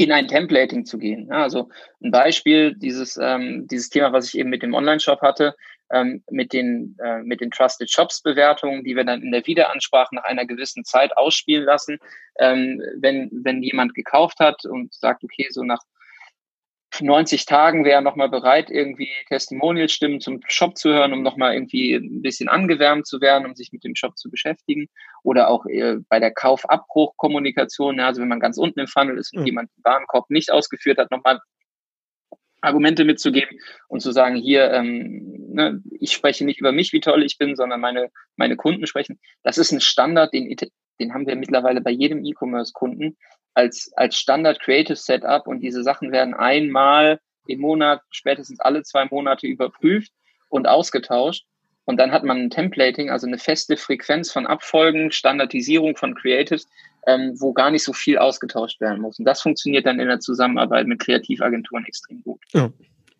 [0.00, 1.28] in ein Templating zu gehen.
[1.28, 1.68] Ja, also
[2.02, 5.54] ein Beispiel, dieses, ähm, dieses Thema, was ich eben mit dem Online-Shop hatte,
[5.92, 10.14] ähm, mit den, äh, mit den Trusted Shops Bewertungen, die wir dann in der Wiederansprache
[10.14, 11.98] nach einer gewissen Zeit ausspielen lassen.
[12.38, 15.82] Ähm, wenn, wenn jemand gekauft hat und sagt, okay, so nach
[16.98, 21.94] 90 Tagen wäre er nochmal bereit, irgendwie Testimonial-Stimmen zum Shop zu hören, um nochmal irgendwie
[21.94, 24.88] ein bisschen angewärmt zu werden, um sich mit dem Shop zu beschäftigen.
[25.22, 29.32] Oder auch äh, bei der Kaufabbruchkommunikation, ja, also wenn man ganz unten im Funnel ist
[29.32, 29.46] und mhm.
[29.46, 31.40] jemand den Warenkorb nicht ausgeführt hat, nochmal
[32.60, 37.22] Argumente mitzugeben und zu sagen, hier, ähm, ne, ich spreche nicht über mich, wie toll
[37.22, 39.18] ich bin, sondern meine, meine Kunden sprechen.
[39.42, 40.54] Das ist ein Standard, den,
[41.00, 43.16] den haben wir mittlerweile bei jedem E-Commerce-Kunden
[43.54, 49.06] als, als Standard Creative Setup und diese Sachen werden einmal im Monat, spätestens alle zwei
[49.06, 50.12] Monate überprüft
[50.48, 51.44] und ausgetauscht.
[51.84, 56.68] Und dann hat man ein Templating, also eine feste Frequenz von Abfolgen, Standardisierung von Creatives,
[57.06, 59.18] ähm, wo gar nicht so viel ausgetauscht werden muss.
[59.18, 62.40] Und das funktioniert dann in der Zusammenarbeit mit Kreativagenturen extrem gut.
[62.52, 62.70] Ja.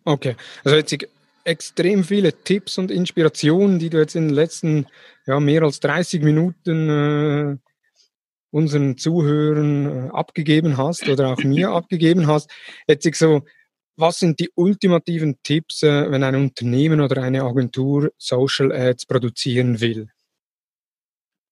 [0.05, 0.95] Okay, also jetzt
[1.43, 4.87] extrem viele Tipps und Inspirationen, die du jetzt in den letzten
[5.25, 7.70] ja, mehr als 30 Minuten äh,
[8.51, 12.51] unseren Zuhörern äh, abgegeben hast oder auch mir abgegeben hast.
[12.87, 13.41] Jetzt ich so,
[13.95, 19.81] was sind die ultimativen Tipps, äh, wenn ein Unternehmen oder eine Agentur Social Ads produzieren
[19.81, 20.09] will?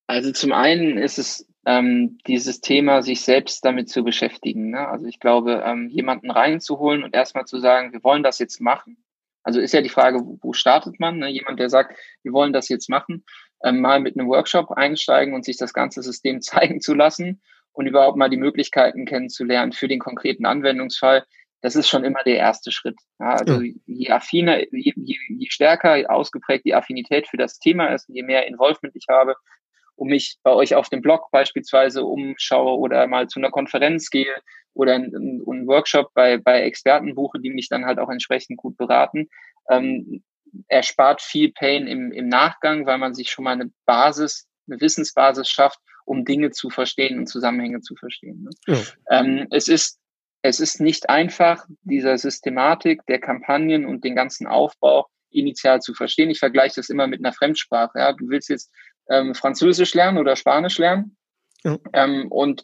[0.08, 4.72] Also zum einen ist es ähm, dieses Thema, sich selbst damit zu beschäftigen.
[4.72, 4.88] Ne?
[4.88, 8.98] Also ich glaube, ähm, jemanden reinzuholen und erstmal zu sagen, wir wollen das jetzt machen.
[9.44, 11.20] Also ist ja die Frage, wo startet man?
[11.20, 11.30] Ne?
[11.30, 13.24] Jemand, der sagt, wir wollen das jetzt machen
[13.64, 17.42] mal mit einem Workshop einsteigen und sich das ganze System zeigen zu lassen
[17.74, 21.26] und überhaupt mal die Möglichkeiten kennenzulernen für den konkreten Anwendungsfall.
[21.62, 22.98] Das ist schon immer der erste Schritt.
[23.20, 23.74] Ja, also ja.
[23.86, 28.48] je affiner, je, je, je stärker ausgeprägt die Affinität für das Thema ist, je mehr
[28.48, 29.36] Involvement ich habe,
[29.96, 34.34] um mich bei euch auf dem Blog beispielsweise umschaue oder mal zu einer Konferenz gehe
[34.74, 38.78] oder einen, einen Workshop bei, bei Experten buche, die mich dann halt auch entsprechend gut
[38.78, 39.28] beraten,
[39.70, 40.24] ähm,
[40.68, 45.50] erspart viel Pain im, im Nachgang, weil man sich schon mal eine Basis, eine Wissensbasis
[45.50, 48.44] schafft, um Dinge zu verstehen und Zusammenhänge zu verstehen.
[48.44, 48.76] Ne?
[48.76, 49.20] Ja.
[49.20, 50.00] Ähm, es ist
[50.42, 56.30] es ist nicht einfach, dieser Systematik der Kampagnen und den ganzen Aufbau initial zu verstehen.
[56.30, 58.00] Ich vergleiche das immer mit einer Fremdsprache.
[58.00, 58.14] Ja?
[58.14, 58.72] Du willst jetzt
[59.10, 61.18] ähm, Französisch lernen oder Spanisch lernen
[61.64, 61.78] ja.
[61.94, 62.64] ähm, und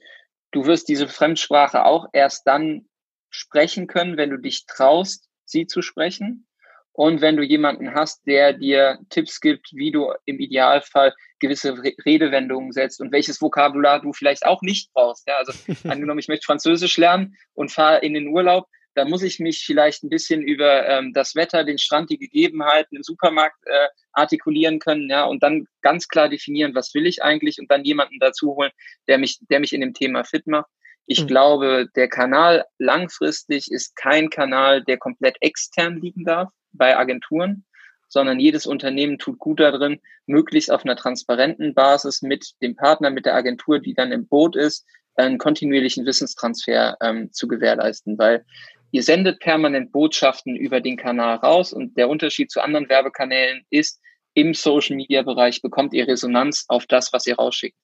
[0.51, 2.87] du wirst diese Fremdsprache auch erst dann
[3.29, 6.47] sprechen können, wenn du dich traust, sie zu sprechen.
[6.95, 12.71] Und wenn du jemanden hast, der dir Tipps gibt, wie du im Idealfall gewisse Redewendungen
[12.71, 15.27] setzt und welches Vokabular du vielleicht auch nicht brauchst.
[15.27, 15.51] Ja, also
[15.89, 20.05] angenommen, ich möchte Französisch lernen und fahre in den Urlaub, dann muss ich mich vielleicht
[20.05, 25.09] ein bisschen über ähm, das Wetter, den Strand, die Gegebenheiten im Supermarkt äh, artikulieren können,
[25.09, 28.71] ja, und dann ganz klar definieren, was will ich eigentlich und dann jemanden dazu holen,
[29.09, 30.69] der mich, der mich in dem Thema fit macht.
[31.07, 31.27] Ich mhm.
[31.27, 37.65] glaube, der Kanal langfristig ist kein Kanal, der komplett extern liegen darf bei Agenturen,
[38.07, 43.25] sondern jedes Unternehmen tut gut darin, möglichst auf einer transparenten Basis mit dem Partner, mit
[43.25, 48.45] der Agentur, die dann im Boot ist, einen kontinuierlichen Wissenstransfer ähm, zu gewährleisten, weil
[48.91, 53.99] ihr sendet permanent Botschaften über den Kanal raus und der Unterschied zu anderen Werbekanälen ist,
[54.33, 57.77] im Social Media Bereich bekommt ihr Resonanz auf das, was ihr rausschickt.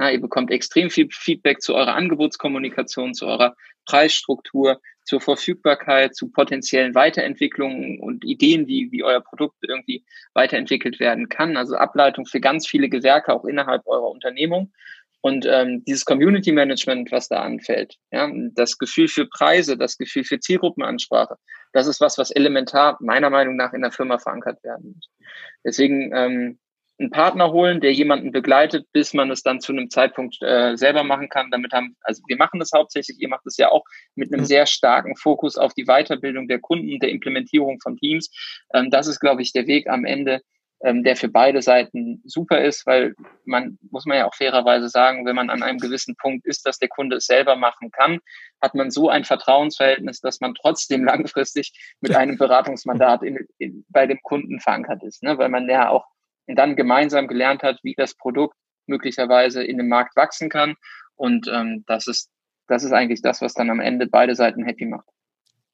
[0.00, 3.54] Ja, ihr bekommt extrem viel Feedback zu eurer Angebotskommunikation, zu eurer
[3.86, 11.28] Preisstruktur, zur Verfügbarkeit, zu potenziellen Weiterentwicklungen und Ideen, wie, wie euer Produkt irgendwie weiterentwickelt werden
[11.28, 11.56] kann.
[11.56, 14.72] Also Ableitung für ganz viele Gewerke auch innerhalb eurer Unternehmung.
[15.20, 20.24] Und ähm, dieses Community Management, was da anfällt, ja, das Gefühl für Preise, das Gefühl
[20.24, 21.36] für Zielgruppenansprache,
[21.72, 25.08] das ist was, was elementar meiner Meinung nach in der Firma verankert werden muss.
[25.64, 26.58] Deswegen ähm,
[27.02, 31.04] einen Partner holen, der jemanden begleitet, bis man es dann zu einem Zeitpunkt äh, selber
[31.04, 31.50] machen kann.
[31.50, 33.84] Damit haben, also wir machen das hauptsächlich, ihr macht es ja auch
[34.14, 34.46] mit einem mhm.
[34.46, 38.30] sehr starken Fokus auf die Weiterbildung der Kunden, der Implementierung von Teams.
[38.72, 40.40] Ähm, das ist, glaube ich, der Weg am Ende,
[40.84, 45.24] ähm, der für beide Seiten super ist, weil man, muss man ja auch fairerweise sagen,
[45.26, 48.18] wenn man an einem gewissen Punkt ist, dass der Kunde es selber machen kann,
[48.60, 54.06] hat man so ein Vertrauensverhältnis, dass man trotzdem langfristig mit einem Beratungsmandat in, in, bei
[54.06, 55.38] dem Kunden verankert ist, ne?
[55.38, 56.04] weil man ja auch
[56.46, 60.74] dann gemeinsam gelernt hat, wie das Produkt möglicherweise in dem Markt wachsen kann.
[61.14, 62.30] Und ähm, das ist
[62.68, 65.06] das ist eigentlich das, was dann am Ende beide Seiten happy macht.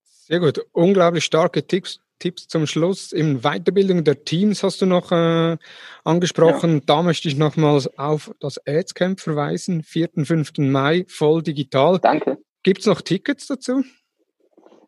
[0.02, 0.64] Sehr gut.
[0.72, 3.12] Unglaublich starke Tipps, Tipps zum Schluss.
[3.12, 5.56] In Weiterbildung der Teams hast du noch äh,
[6.04, 6.74] angesprochen.
[6.74, 6.80] Ja.
[6.86, 9.82] Da möchte ich nochmals auf das Ads-Camp verweisen.
[9.82, 10.10] 4.
[10.24, 10.58] 5.
[10.58, 11.98] Mai, voll digital.
[12.00, 12.38] Danke.
[12.62, 13.84] Gibt es noch Tickets dazu?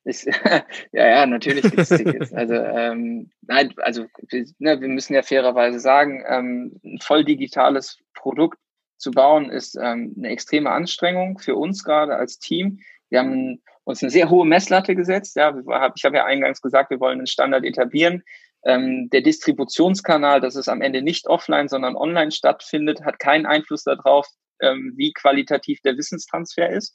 [0.04, 0.24] Ist,
[0.92, 2.32] ja, ja, natürlich gibt es Tickets.
[2.32, 7.98] Also, ähm, nein, also wir, ne, wir müssen ja fairerweise sagen, ähm, ein voll digitales
[8.14, 8.58] Produkt
[8.96, 12.80] zu bauen ist ähm, eine extreme Anstrengung für uns gerade als Team.
[13.08, 15.36] Wir haben uns eine sehr hohe Messlatte gesetzt.
[15.36, 15.54] Ja,
[15.94, 18.22] ich habe ja eingangs gesagt, wir wollen einen Standard etablieren.
[18.64, 23.84] Ähm, der Distributionskanal, dass es am Ende nicht offline, sondern online stattfindet, hat keinen Einfluss
[23.84, 24.28] darauf,
[24.60, 26.94] ähm, wie qualitativ der Wissenstransfer ist.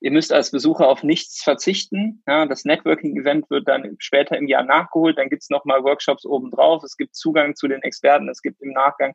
[0.00, 2.22] Ihr müsst als Besucher auf nichts verzichten.
[2.26, 5.18] Ja, das Networking-Event wird dann später im Jahr nachgeholt.
[5.18, 6.84] Dann gibt's nochmal Workshops obendrauf.
[6.84, 8.28] Es gibt Zugang zu den Experten.
[8.28, 9.14] Es gibt im Nachgang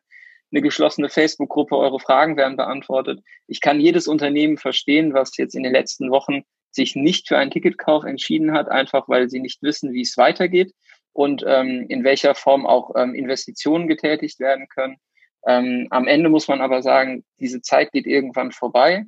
[0.52, 1.76] eine geschlossene Facebook-Gruppe.
[1.76, 3.20] Eure Fragen werden beantwortet.
[3.46, 7.50] Ich kann jedes Unternehmen verstehen, was jetzt in den letzten Wochen sich nicht für einen
[7.50, 10.72] Ticketkauf entschieden hat, einfach weil sie nicht wissen, wie es weitergeht
[11.12, 14.96] und ähm, in welcher Form auch ähm, Investitionen getätigt werden können.
[15.46, 19.06] Ähm, am Ende muss man aber sagen, diese Zeit geht irgendwann vorbei.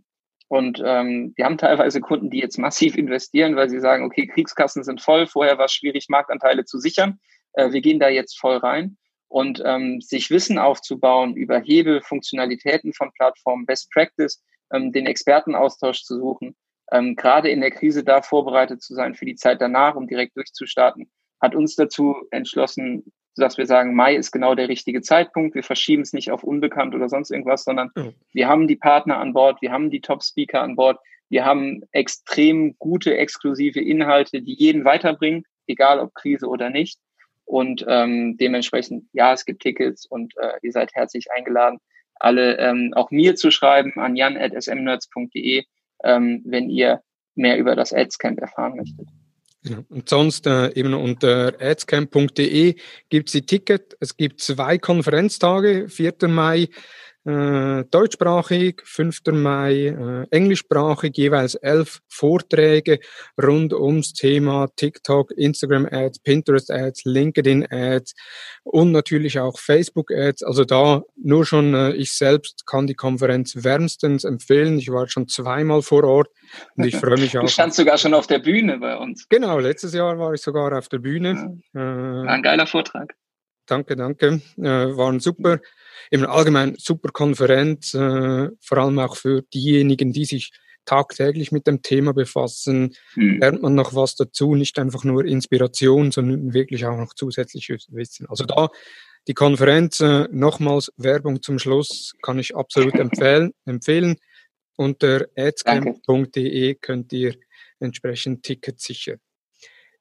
[0.49, 4.85] Und ähm, wir haben teilweise Kunden, die jetzt massiv investieren, weil sie sagen, okay, Kriegskassen
[4.85, 7.19] sind voll, vorher war es schwierig, Marktanteile zu sichern.
[7.55, 8.97] Äh, wir gehen da jetzt voll rein.
[9.29, 14.41] Und ähm, sich Wissen aufzubauen über Hebel, Funktionalitäten von Plattformen, Best Practice,
[14.73, 16.55] ähm, den Expertenaustausch zu suchen,
[16.93, 20.37] ähm, gerade in der Krise da vorbereitet zu sein für die Zeit danach, um direkt
[20.37, 25.55] durchzustarten, hat uns dazu entschlossen, dass wir sagen, Mai ist genau der richtige Zeitpunkt.
[25.55, 28.15] Wir verschieben es nicht auf unbekannt oder sonst irgendwas, sondern mhm.
[28.33, 32.77] wir haben die Partner an Bord, wir haben die Top-Speaker an Bord, wir haben extrem
[32.79, 36.99] gute, exklusive Inhalte, die jeden weiterbringen, egal ob Krise oder nicht.
[37.45, 41.79] Und ähm, dementsprechend, ja, es gibt Tickets und äh, ihr seid herzlich eingeladen,
[42.17, 45.65] alle ähm, auch mir zu schreiben an jan.smnerds.de,
[46.03, 47.03] ähm, wenn ihr
[47.35, 49.09] mehr über das Adscamp erfahren möchtet.
[49.69, 52.77] Ja, und sonst äh, eben unter adscamp.de
[53.09, 53.97] gibt es die Ticket.
[53.99, 56.15] Es gibt zwei Konferenztage, 4.
[56.29, 56.69] Mai
[57.27, 59.21] äh, deutschsprachig, 5.
[59.33, 63.01] Mai äh, englischsprachig, jeweils elf Vorträge
[63.43, 68.15] rund ums Thema TikTok, Instagram Ads, Pinterest Ads, LinkedIn Ads
[68.63, 70.45] und natürlich auch Facebook Ads.
[70.45, 74.79] Also da nur schon äh, ich selbst kann die Konferenz wärmstens empfehlen.
[74.79, 76.29] Ich war schon zweimal vor Ort
[76.77, 77.43] und ich freue mich auch.
[77.43, 79.29] Du standst sogar schon auf der Bühne bei uns.
[79.29, 81.59] Genau, letztes Jahr war ich sogar auf der Bühne.
[81.75, 81.81] Ja.
[81.81, 83.15] War ein geiler Vortrag.
[83.67, 84.41] Danke, danke.
[84.57, 84.63] Äh,
[84.97, 85.61] waren super
[86.11, 90.53] eben allgemein super Konferenz, äh, vor allem auch für diejenigen, die sich
[90.85, 93.41] tagtäglich mit dem Thema befassen, hm.
[93.41, 98.27] lernt man noch was dazu, nicht einfach nur Inspiration, sondern wirklich auch noch zusätzliches Wissen.
[98.29, 98.69] Also da
[99.27, 103.53] die Konferenz, äh, nochmals Werbung zum Schluss, kann ich absolut empfehlen.
[103.65, 104.17] empfehlen.
[104.77, 107.35] Unter adscamp.de könnt ihr
[107.81, 109.19] entsprechend Tickets sichern.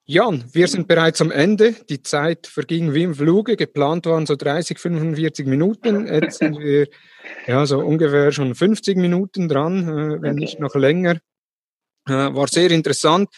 [0.07, 1.73] Jan, wir sind bereits am Ende.
[1.89, 3.55] Die Zeit verging wie im Fluge.
[3.55, 6.05] Geplant waren so 30, 45 Minuten.
[6.05, 6.87] Jetzt sind wir
[7.47, 11.19] ja so ungefähr schon 50 Minuten dran, äh, wenn nicht noch länger.
[12.07, 13.29] Äh, war sehr interessant.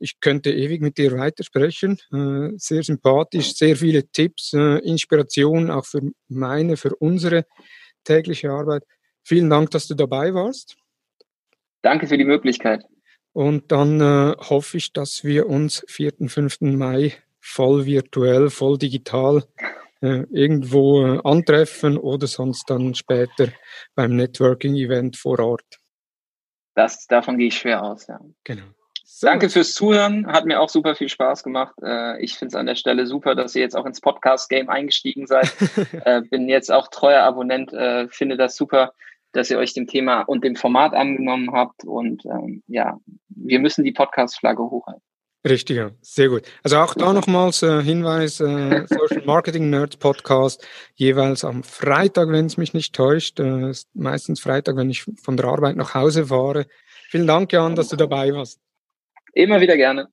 [0.00, 2.00] Ich könnte ewig mit dir weitersprechen.
[2.12, 7.44] Äh, sehr sympathisch, sehr viele Tipps, Inspiration auch für meine, für unsere
[8.02, 8.82] tägliche Arbeit.
[9.22, 10.76] Vielen Dank, dass du dabei warst.
[11.82, 12.82] Danke für die Möglichkeit.
[13.36, 16.26] Und dann äh, hoffe ich, dass wir uns 4.
[16.26, 16.62] 5.
[16.62, 19.44] Mai voll virtuell, voll digital
[20.00, 23.48] äh, irgendwo äh, antreffen oder sonst dann später
[23.94, 25.66] beim Networking-Event vor Ort.
[26.74, 28.20] Das, davon gehe ich schwer aus, ja.
[28.44, 28.64] Genau.
[29.04, 29.26] So.
[29.26, 31.74] Danke fürs Zuhören, hat mir auch super viel Spaß gemacht.
[31.82, 35.26] Äh, ich finde es an der Stelle super, dass ihr jetzt auch ins Podcast-Game eingestiegen
[35.26, 35.52] seid.
[36.06, 38.94] Äh, bin jetzt auch treuer Abonnent, äh, finde das super
[39.36, 41.84] dass ihr euch dem Thema und dem Format angenommen habt.
[41.84, 45.02] Und ähm, ja, wir müssen die Podcast-Flagge hochhalten.
[45.46, 45.90] Richtig, ja.
[46.00, 46.42] sehr gut.
[46.64, 52.46] Also auch da nochmals äh, Hinweis, äh, Social Marketing Nerds Podcast, jeweils am Freitag, wenn
[52.46, 56.66] es mich nicht täuscht, äh, meistens Freitag, wenn ich von der Arbeit nach Hause fahre.
[57.10, 58.58] Vielen Dank, Jan, dass du dabei warst.
[59.34, 60.08] Immer wieder gerne.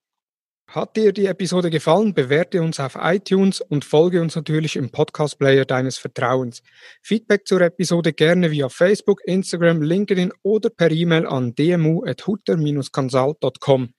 [0.74, 5.66] Hat dir die Episode gefallen, bewerte uns auf iTunes und folge uns natürlich im Podcast-Player
[5.66, 6.64] deines Vertrauens.
[7.04, 13.94] Feedback zur Episode gerne via Facebook, Instagram, LinkedIn oder per E-Mail an dmu.hutter-consult.com.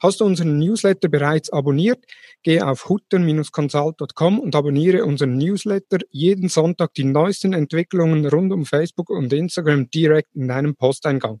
[0.00, 2.04] Hast du unseren Newsletter bereits abonniert?
[2.42, 9.10] Geh auf hutter-consult.com und abonniere unseren Newsletter jeden Sonntag die neuesten Entwicklungen rund um Facebook
[9.10, 11.40] und Instagram direkt in deinem Posteingang.